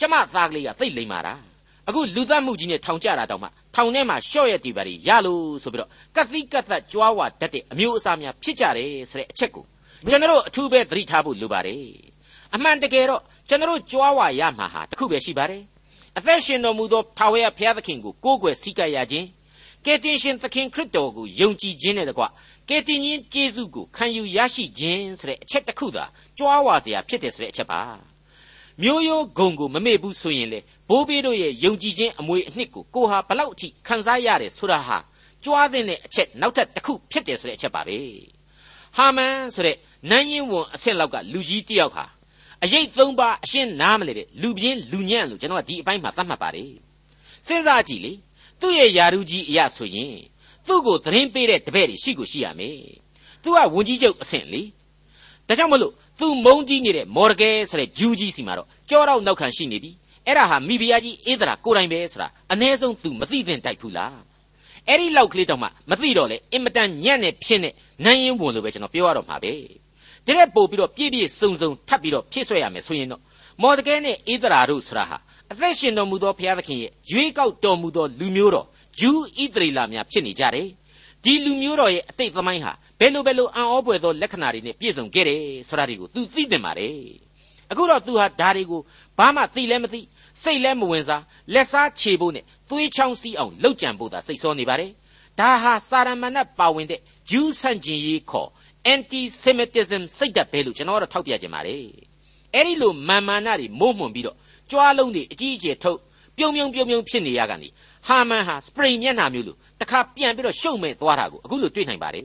[0.00, 1.34] ကျမသားကလေးကသိလိမ့်မာတာ
[1.88, 9.64] အခုလူသတ်မှုကြီးနဲ့ထောင်ကြတာတောင်မှထောင်ထဲမှာရှော့ရက်တီပါရီရလို့ဆိုပြီးတော့ကတိကတ်သက်ကြွားဝါတတ်တဲ့အမျိုးအစားများဖြစ်ကြတယ်ဆိုတဲ့အချက်ကို
[10.10, 11.80] ကျွန်တော်အထူးပဲသတိထားဖို့လိုပါတယ်
[12.54, 15.62] အမှန်တကယ်တော့ကျွန်တော်ကြွားဝါရမှာဟာတခုပဲရှိပါတယ်
[16.18, 19.26] အသက်ရှင်တော်မူသောထာဝရဘုရားသခင်ကိုကိုးကွယ်စိတ်ကပ်ရခြင်း
[19.86, 22.24] ကယ်တင်ရှင်သခင်ခရစ်တော်ကိုယုံကြည်ခြင်းနဲ့တကွ
[22.68, 26.04] ကယ်တင်ရှင်ယေရှုကိုခံယူရရှိခြင်းဆိုတဲ့အချက်တစ်ခုသာ
[26.38, 27.80] ကြွားဝါစရာဖြစ်တယ်ဆိုတဲ့အချက်ပါ
[28.82, 34.98] မျိုးရိုးဂုံကိုမမေ့ဘူးဆိုရင်လေဘိုးဘေးတို့ရဲ့ယုံကြည်ခြင်းအမွေအနှစ်ကိုကိုဟာဘလောက်အထိခံစားရတယ်ဆိုတာဟာ
[35.44, 37.98] ကြွားတဲ့အချက်နောက်ထပ်တစ်ခုဖြစ်တယ်ဆိုတဲ့အချက်ပါပဲ
[38.96, 39.76] ဟာမန်ဆိုတဲ့
[40.10, 42.04] နန်းရင်ဝန်အဆင့်လောက်ကလူကြီးတယောက်ဟာ
[42.64, 46.72] အရေးသုံးပါအရှင်းနားမလဲတဲ့လူပြင်းလူညံ့လို့ကျွန်တော်ကဒီအပိုင်းမှာသတ်မှတ်ပါတယ်
[47.46, 48.12] စဉ်းစားကြည့်လေ
[48.60, 50.16] သူ့ရဲ့ယာရုကြီးအရာဆိုရင်
[50.66, 52.80] သူ့ကိုသတင်းပေးတဲ့တပည့်တွေရှိကိုရှိရမယ်
[53.42, 54.62] သူကဝန်ကြီးချုပ်အဆင့်လေ
[55.48, 59.90] ဒါကြောင့်မလို့ သူမုံကြီးနေတဲ့မော်ဒကဲဆိုတဲ့ဂျူးကြီးစီမှာတော့ကြောတော့နောက်ခံရှိနေပြီ
[60.26, 64.18] အဲ့ဒါဟာမိဖုရားကြီးအေးသရာကိုယ်တိုင်ပဲဆိုတာအ ਨੇ ဆုံးသူမသိသင့်တိုက်ဘူးလား
[64.88, 67.70] အဲ့ဒီလောက်ကလေးတော့မှမသိတော့လေအင်မတန်ညံ့နေဖြစ်နေ
[68.04, 69.52] နိုင်ရင်ဝင်လို့ပဲကျွန်တော်ပြောရတော့မှာပဲ
[70.26, 73.22] တရက်ပို့ပြီးတော့ပြည့်ပြည့်စုံစုံထပ်ပြီးတော့ဖြစ်ဆွဲရမယ်ဆိုရင်တော့
[73.62, 75.18] မော်ဒကဲနဲ့အေးသရာတို့ဆိုတာဟာ
[75.52, 78.66] အသက်ရှင်တော်မူသောဘုရားသခင်ရဲ့ရွေးကောက်တော်မူသောလူမျိုးတော်
[79.00, 80.68] ဂျူးဣသရေလများဖြစ်နေကြတယ်
[81.24, 86.96] ဒီလူမျိုးတော်ရဲ့အတိတ်သမိုင်းဟာ ဘယ်လိုဘယ်လိုအံ့ဩပွေသောလက္ခဏာတွေနဲ့ပြည့်စုံခဲ့တယ်ဆိုတာတွေကို तू သိတင်ပါတယ်
[87.70, 88.80] အခုတော့ तू ဟာဒါတွေကို
[89.18, 90.00] ဘာမှသိလဲမသိ
[90.42, 91.22] စိတ်လဲမဝင်စား
[91.54, 94.90] လက်စားခြေဖို့နဲ့သွေးချောင်းစီးအောင်လှုပ်ကြံဖို့သာစိတ်ဆောနေပါတယ်
[95.40, 98.48] ဒါဟာစာရမဏတ်ပါဝင်တဲ့ဂျူးဆန့်ကျင်ရေးခေါ်
[98.92, 101.84] anti semitism စိတ်ဓာတ်ပဲလို့ကျွန်တော်ကတော့ထောက်ပြခြင်းပါတယ်
[102.54, 104.36] အဲ့ဒီလိုမာမာနတွေမိုးမွန်ပြီးတော့
[104.70, 105.98] ကြွားလုံးတွေအကြီးအကျယ်ထုတ်
[106.36, 107.68] ပြုံပြုံပြုံပြုံဖြစ်နေရကနေ
[108.08, 112.24] ဟာမန်ဟာစပရိန်မျက်နှာမျိုးလိုတခါပြန်ပြီးတော့ရှုံမဲ့သွားတာကိုအခုလိုတွေ့နိုင်ပါတယ်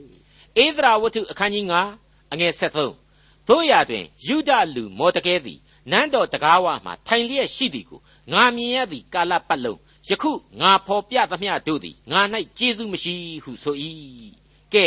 [0.60, 1.64] ဧဒရာဝတ္ထုအခန်းကြီး
[1.98, 5.58] 9အငယ်73တို့ရတွင်ယူဒလူမော်တကဲသည်
[5.90, 8.00] နန်းတော်တကားဝမှထိုင်လျက်ရှိသည်ကို
[8.32, 12.20] ငါမြင်ရသည်ကာလပတ်လုံးယခုငါဖော်ပြသမျှတို့သည်ငါ၌
[12.58, 13.76] ကျေးဇူးမရှိဟုဆို၏
[14.74, 14.86] ကဲ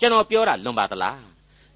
[0.00, 1.24] ကျွန်တော်ပြောတာလွန်ပါသလား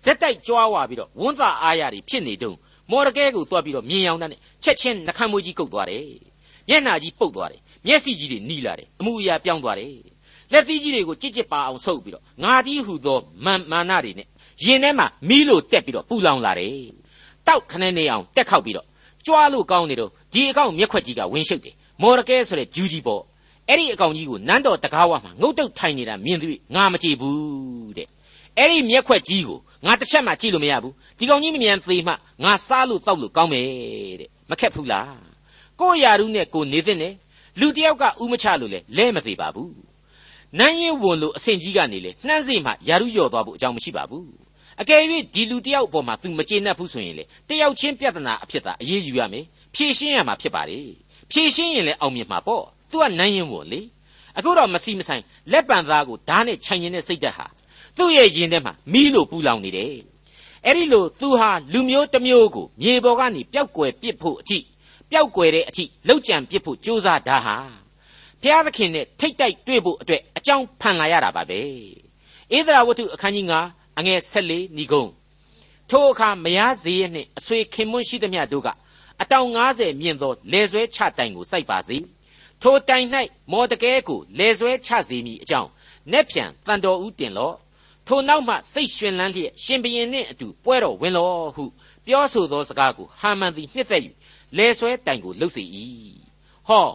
[0.05, 2.57] ဇက်တိုက်ကြွားဝါပြီးတော့ဝန်းသာအားရတွေဖြစ်နေတုံး
[2.90, 4.31] မော်တကဲကိုတွားပြီးတော့မြင်အောင်တဲ့
[4.64, 6.05] ချက်ချင်းနှခမ်းမွေးကြီးကုတ်သွားတယ်
[6.68, 9.92] မျက်နှာကြီးပုတ်သွားတယ်မျက်စိကြီးတွေနီးလာတယ်အမှုအရာပြောင်းသွားတယ်
[10.52, 14.26] လက်သီးကြီးတွေကိုကြစ်ကြစ်ပါအောင်ဆုပ်ပြီးတော့ငါတီးဟူသောမာမာနတွေနဲ့
[14.64, 16.92] ရင်ထဲမှာမီးလိုတက်ပြီးတော့ပူလောင်လာတယ်
[17.46, 18.87] တောက်ခနဲ့နေအောင်တက်ခောက်ပြီးတော့
[19.26, 23.22] ကြွားလို့ကောင်းနေတော့ဒီအကောင်မျက်ခွက်ကြီးကဝင်းရှုပ်တယ်မော်ရကဲဆိုတဲ့ဂျူးကြီးပေါ့
[23.68, 28.08] အဲ့ဒီအကောင်ကြီးကိုနန်းတော်တကားဝမှာငုတ်တုတ်ထိုင်နေတာမြင်သူငါမကြည့်ဘူးတဲ့
[28.58, 32.12] အဲ့ဒီမျက်ခွက်ကြီးကိုငါတစ်ချက်မှကြည့်လို့မရဘူးဒီကောင်ကြီးမမြန်သေးမှ
[32.44, 33.66] ငါစားလို့တောက်လို့ကောင်းမယ်
[34.20, 35.20] တဲ့မခက်ဘူးလား
[35.80, 37.14] ကိုရာရုနဲ့ကိုနေတဲ့နဲ့
[37.61, 39.88] လူတယောက်ကဥမချလို့လေလဲမသေးပါဘူး
[40.58, 44.26] နန်းရင်ဝန်လို့အဆင့်ကြီးကနေလေနှမ်းစိမှယာရုလျော်သွားဖို့အကြောင်းမရှိပါဘူး
[44.80, 45.02] အကယ်၍
[45.34, 50.78] ဒီလူတယောက်အပေါ်မှာ तू မကျေနပ်ဘူးဆိုရင်လေတယောက်ချင်းပြဿနာအဖြစ်သာအေးအေးယူရမယ်ဖြေရှင်းရမှာဖြစ်ပါလေ
[51.30, 53.80] ဖြေရှင်းရင်လည်းအောင်မြင်မှာပေါ့ तू ကနန်းရင်ဝန်လေ
[54.37, 57.46] အခုတော့မစီမဆိုင်လက်ပံသားကိုဓာတ်နဲ့ခြိုင်နေတဲ့စိတ်ဓာတ်ဟာ
[57.96, 59.96] သူ့ရဲ့ရင်ထဲမှာမီးလိုပူလောင်နေတယ်
[60.64, 64.58] အဲ့ဒီလိုသူဟာလူမျိုးတစ်မျိုးကိုမြေပေါ်ကနေပျောက်ကွယ်ပစ်ဖို့အထိ
[65.11, 67.56] ပျောက်ကွယ်တဲ့အထိလောက်ကြံပစ်ဖို့ကြိုးစားတာဟာ
[68.42, 71.61] ဘုရားသခင်နဲ့ထိတ်တိုက်တွေ့ဖို့အတွက်အကြောင်းဖန်လာရတာပါပဲ
[72.57, 75.05] ဧဒရာဝတ္ထုအခန်းကြီး9အငယ်14ဏီကုံ
[75.90, 78.68] ထိုအခါမယားဈေးရဲ့နှင့်အဆွေခင်မွန်းရှိသမျှတို့က
[79.22, 81.96] အတောင်90မြင့်သောလေဆွဲချတိုင်ကိုစိုက်ပါစေ
[82.62, 83.07] ထိုတိုင်၌
[83.53, 85.70] မော်တကဲကိုလေဆွဲချစေမိအကြောင်း
[86.12, 87.57] နက်ဖြန်တန်တော်ဦးတင်လော့
[88.07, 91.64] ထိုနောက်မှစိတ်ရှင်လန်းလျက်ရှင်ဘရင်နှင့်အတူပွဲတော်ဝင်လော့ဟု
[92.07, 94.03] ပြောဆိုသောစကားကိုဟာမန်သည်နှစ်သက်၍
[94.57, 95.64] လဲဆွဲတိုင်ကိုလှုပ်စေ၏
[96.68, 96.87] ဟော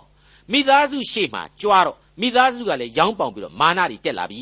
[0.51, 4.41] မိသားစုရှေ့မှာကြွားတော့မိသားစုကလည်းရောင်းပေါင်ပြီးတော့မာနတွေတက်လာပြီ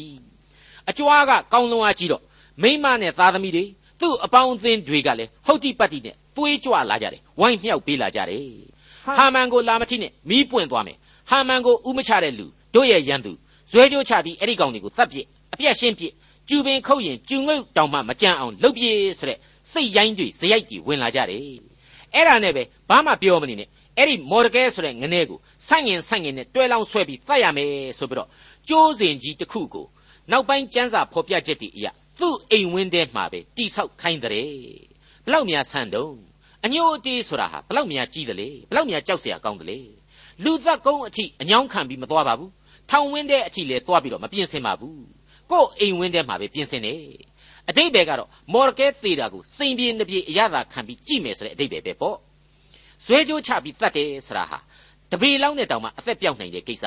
[0.89, 2.23] အကြွားကကောင်းလွန်အားကြီးတော့
[2.61, 3.63] မိမနဲ့သားသမီးတွေ
[3.99, 8.45] သူ့အပေါင်းအသင်းတွေကလည်းဟုတ်တိပတ်တိနဲ့သွေးကြွလာကြတယ်ဝိုင်းမြောက်ပေးလာကြတယ်
[9.17, 10.97] ဟာမန်ကိုလာမချိနဲ့မီးပွင့်သွားမယ်
[11.29, 13.31] ဟာမန်ကိုဥမချတဲ့လူတို့ရဲ့ရန်သူ
[13.71, 16.11] ဇွဲကြိုးချပြီးအဲ့ဒီကောင်တွေကိုသတ်ပစ်အပြက်ရှင်းပစ်
[16.49, 19.37] ကျူပင်ခုတ်ရင်ကျူငုတ်တောင်မှမကြမ်းအောင်လှုပ်ပြေးဆိုတဲ့
[19.71, 21.39] စိတ်ရိုင်းတွေဇယိုက်တွေဝင်လာကြတယ်
[22.13, 23.67] အဲ့ဒါနဲ့ပဲဘာမှပြောမနေနဲ့
[23.98, 28.28] အဲ့ဒီမော်ဒကဲဆိုတဲ့ငနေကိုဆိုင်ငင်ဆိုင်ငင်နဲ့တွဲလောင်းဆွဲပြီးတတ်ရမယ်ဆိုပြီးတော့
[28.68, 29.86] ကျိုးစင်ကြီးတစ်ခုကို
[30.30, 34.32] နောက်ပိုင်းကျမ်းစာဖော်ပြချက်တွေအရာသူ့အိမ်ဝင်းထဲမှာပဲတိဆောက်ခိုင်းတဲ့
[35.26, 36.16] ဘလောက်များဆန်တုံး
[36.64, 39.80] အညိုအတေးဆိုတာဟာဘလောက်များကြီးတယ်လေဘလောက်များကြောက်เสียကောင်းတယ်လေ
[40.44, 42.50] လူသက်ကုန်းအထိအညောင်းခံပြီးမသွားပါဘူး
[42.90, 45.00] ထောင်ဝင်းတဲ့အထိလည်းသွားပြီးတော့မပြင်းစင်ပါဘူး
[45.50, 46.94] ကို့အိမ်ဝင်းထဲမှာပဲပြင်ဆင်နေ
[47.68, 52.16] အတိတ်ပဲကတော့မော်ရကဲသေးတာကိုစိန်ပြေနှပြေအရသာခံပြီးကြည့်မယ်ဆိုတဲ့အတိတ်ပဲပဲပေါ့
[53.05, 54.57] ဇွဲကြိုးချပြီးတတ်တယ်ဆိုတာဟာ
[55.11, 56.85] တပေလောက်နဲ့တောင်မှအသက်ပြောက်နိုင်တဲ့ကိစ္စ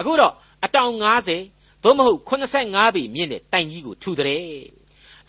[0.00, 0.32] အခုတော့
[0.64, 0.92] အတောင်
[1.38, 4.76] 90သို့မဟုတ်85ပေမြင့်တဲ့တိုင်ကြီးကိုထူတဲ့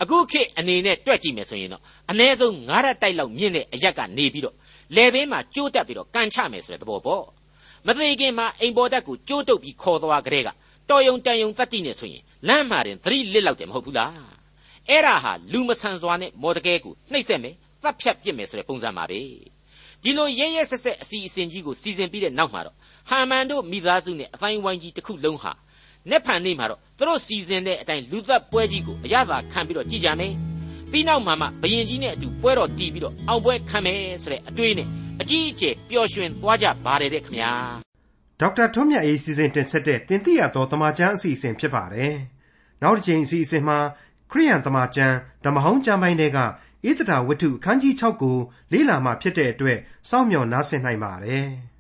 [0.02, 4.56] အခုခေတ်အနေနဲ့တွက်ကြည့်မယ်ဆိုရင်တော့အ ਨੇ ဆုံး9ရက်တိုက်လောက်မြင့်တဲ့အရက်ကနေပြီးတော့
[4.96, 7.26] လေဘင်းမှာကျိုးတက်ပြီးတော့ကန်ချမယ်ဆိုတဲ့သဘောပေါ့
[7.88, 10.50] မသေးခင်မှာအိမ်ပေါ်တက်ကိုကျိုးတုပ်ပြီးခေါ်သွားကြတဲ့က
[10.90, 14.14] တော်ယုံတန်ယုံတတ်တိနဲ့ဆိုရင်လမ်းမှာတင်သတိလစ်လောက်တယ်မဟုတ်ဘူးလား
[14.90, 19.20] အဲ့ဒါဟာလူမဆန်စွာနဲ့မော်တကဲကိုနှိပ်စက်မယ်သတ်ဖြတ်ပစ်မယ်ဆိုတဲ့ပုံစံပါပဲ
[20.04, 22.76] ဒီလိုရဲရဲဆက်ဆက်အစီအစဉ်ကြီးကိုစီစဉ်ပြီးတဲ့နောက်မှာတော့
[23.10, 25.52] ဟာမန်တို့မိသားစုနဲ့အတိုင်းဝိုင်းကြီးတစ်ခုလုံးဟာ
[26.10, 30.34] နက်ဖန်နေမှာတော့သူတို့စီစဉ်တဲ့အတိုင်းလူသက်ပွဲကြီးကိုအရသာခံပြီးတော့ကြည်ကြမယ်
[30.92, 34.88] ပြီးနောက်မှာမှဘယင်ကြီးနဲ့အတူပွဲတော်တည်ပြီးတော့အောင်ပွဲခံမယ်ဆိုတဲ့အတွေးနဲ့
[35.22, 37.54] အကြီးအကျယ်ပျော်ရွှင်သွားကြပါတယ်တဲ့ခင်ဗျာ
[38.40, 42.16] ဒေါက်တာထွန်းမြတ်အေးစီစဉ်တင်ဆက်တဲ့တင်ပြတော်တမချန်းအစီအစဉ်ဖြစ်ပါတယ်
[42.82, 43.78] နောက်တစ်ချိန်အစီအစဉ်မှာ
[44.32, 46.40] ခရိယန်တမချန်းဓမ္မဟောင်းကျမ်းပိုင်းတွေက
[46.90, 48.38] ဧသတာဝတ္ထုအခန်းကြီး6ကို
[48.72, 51.48] လေ့လာမှဖြစ်တဲ့အတွက် စောင့်မျှော်နားဆင်နိုင်ပါတယ်။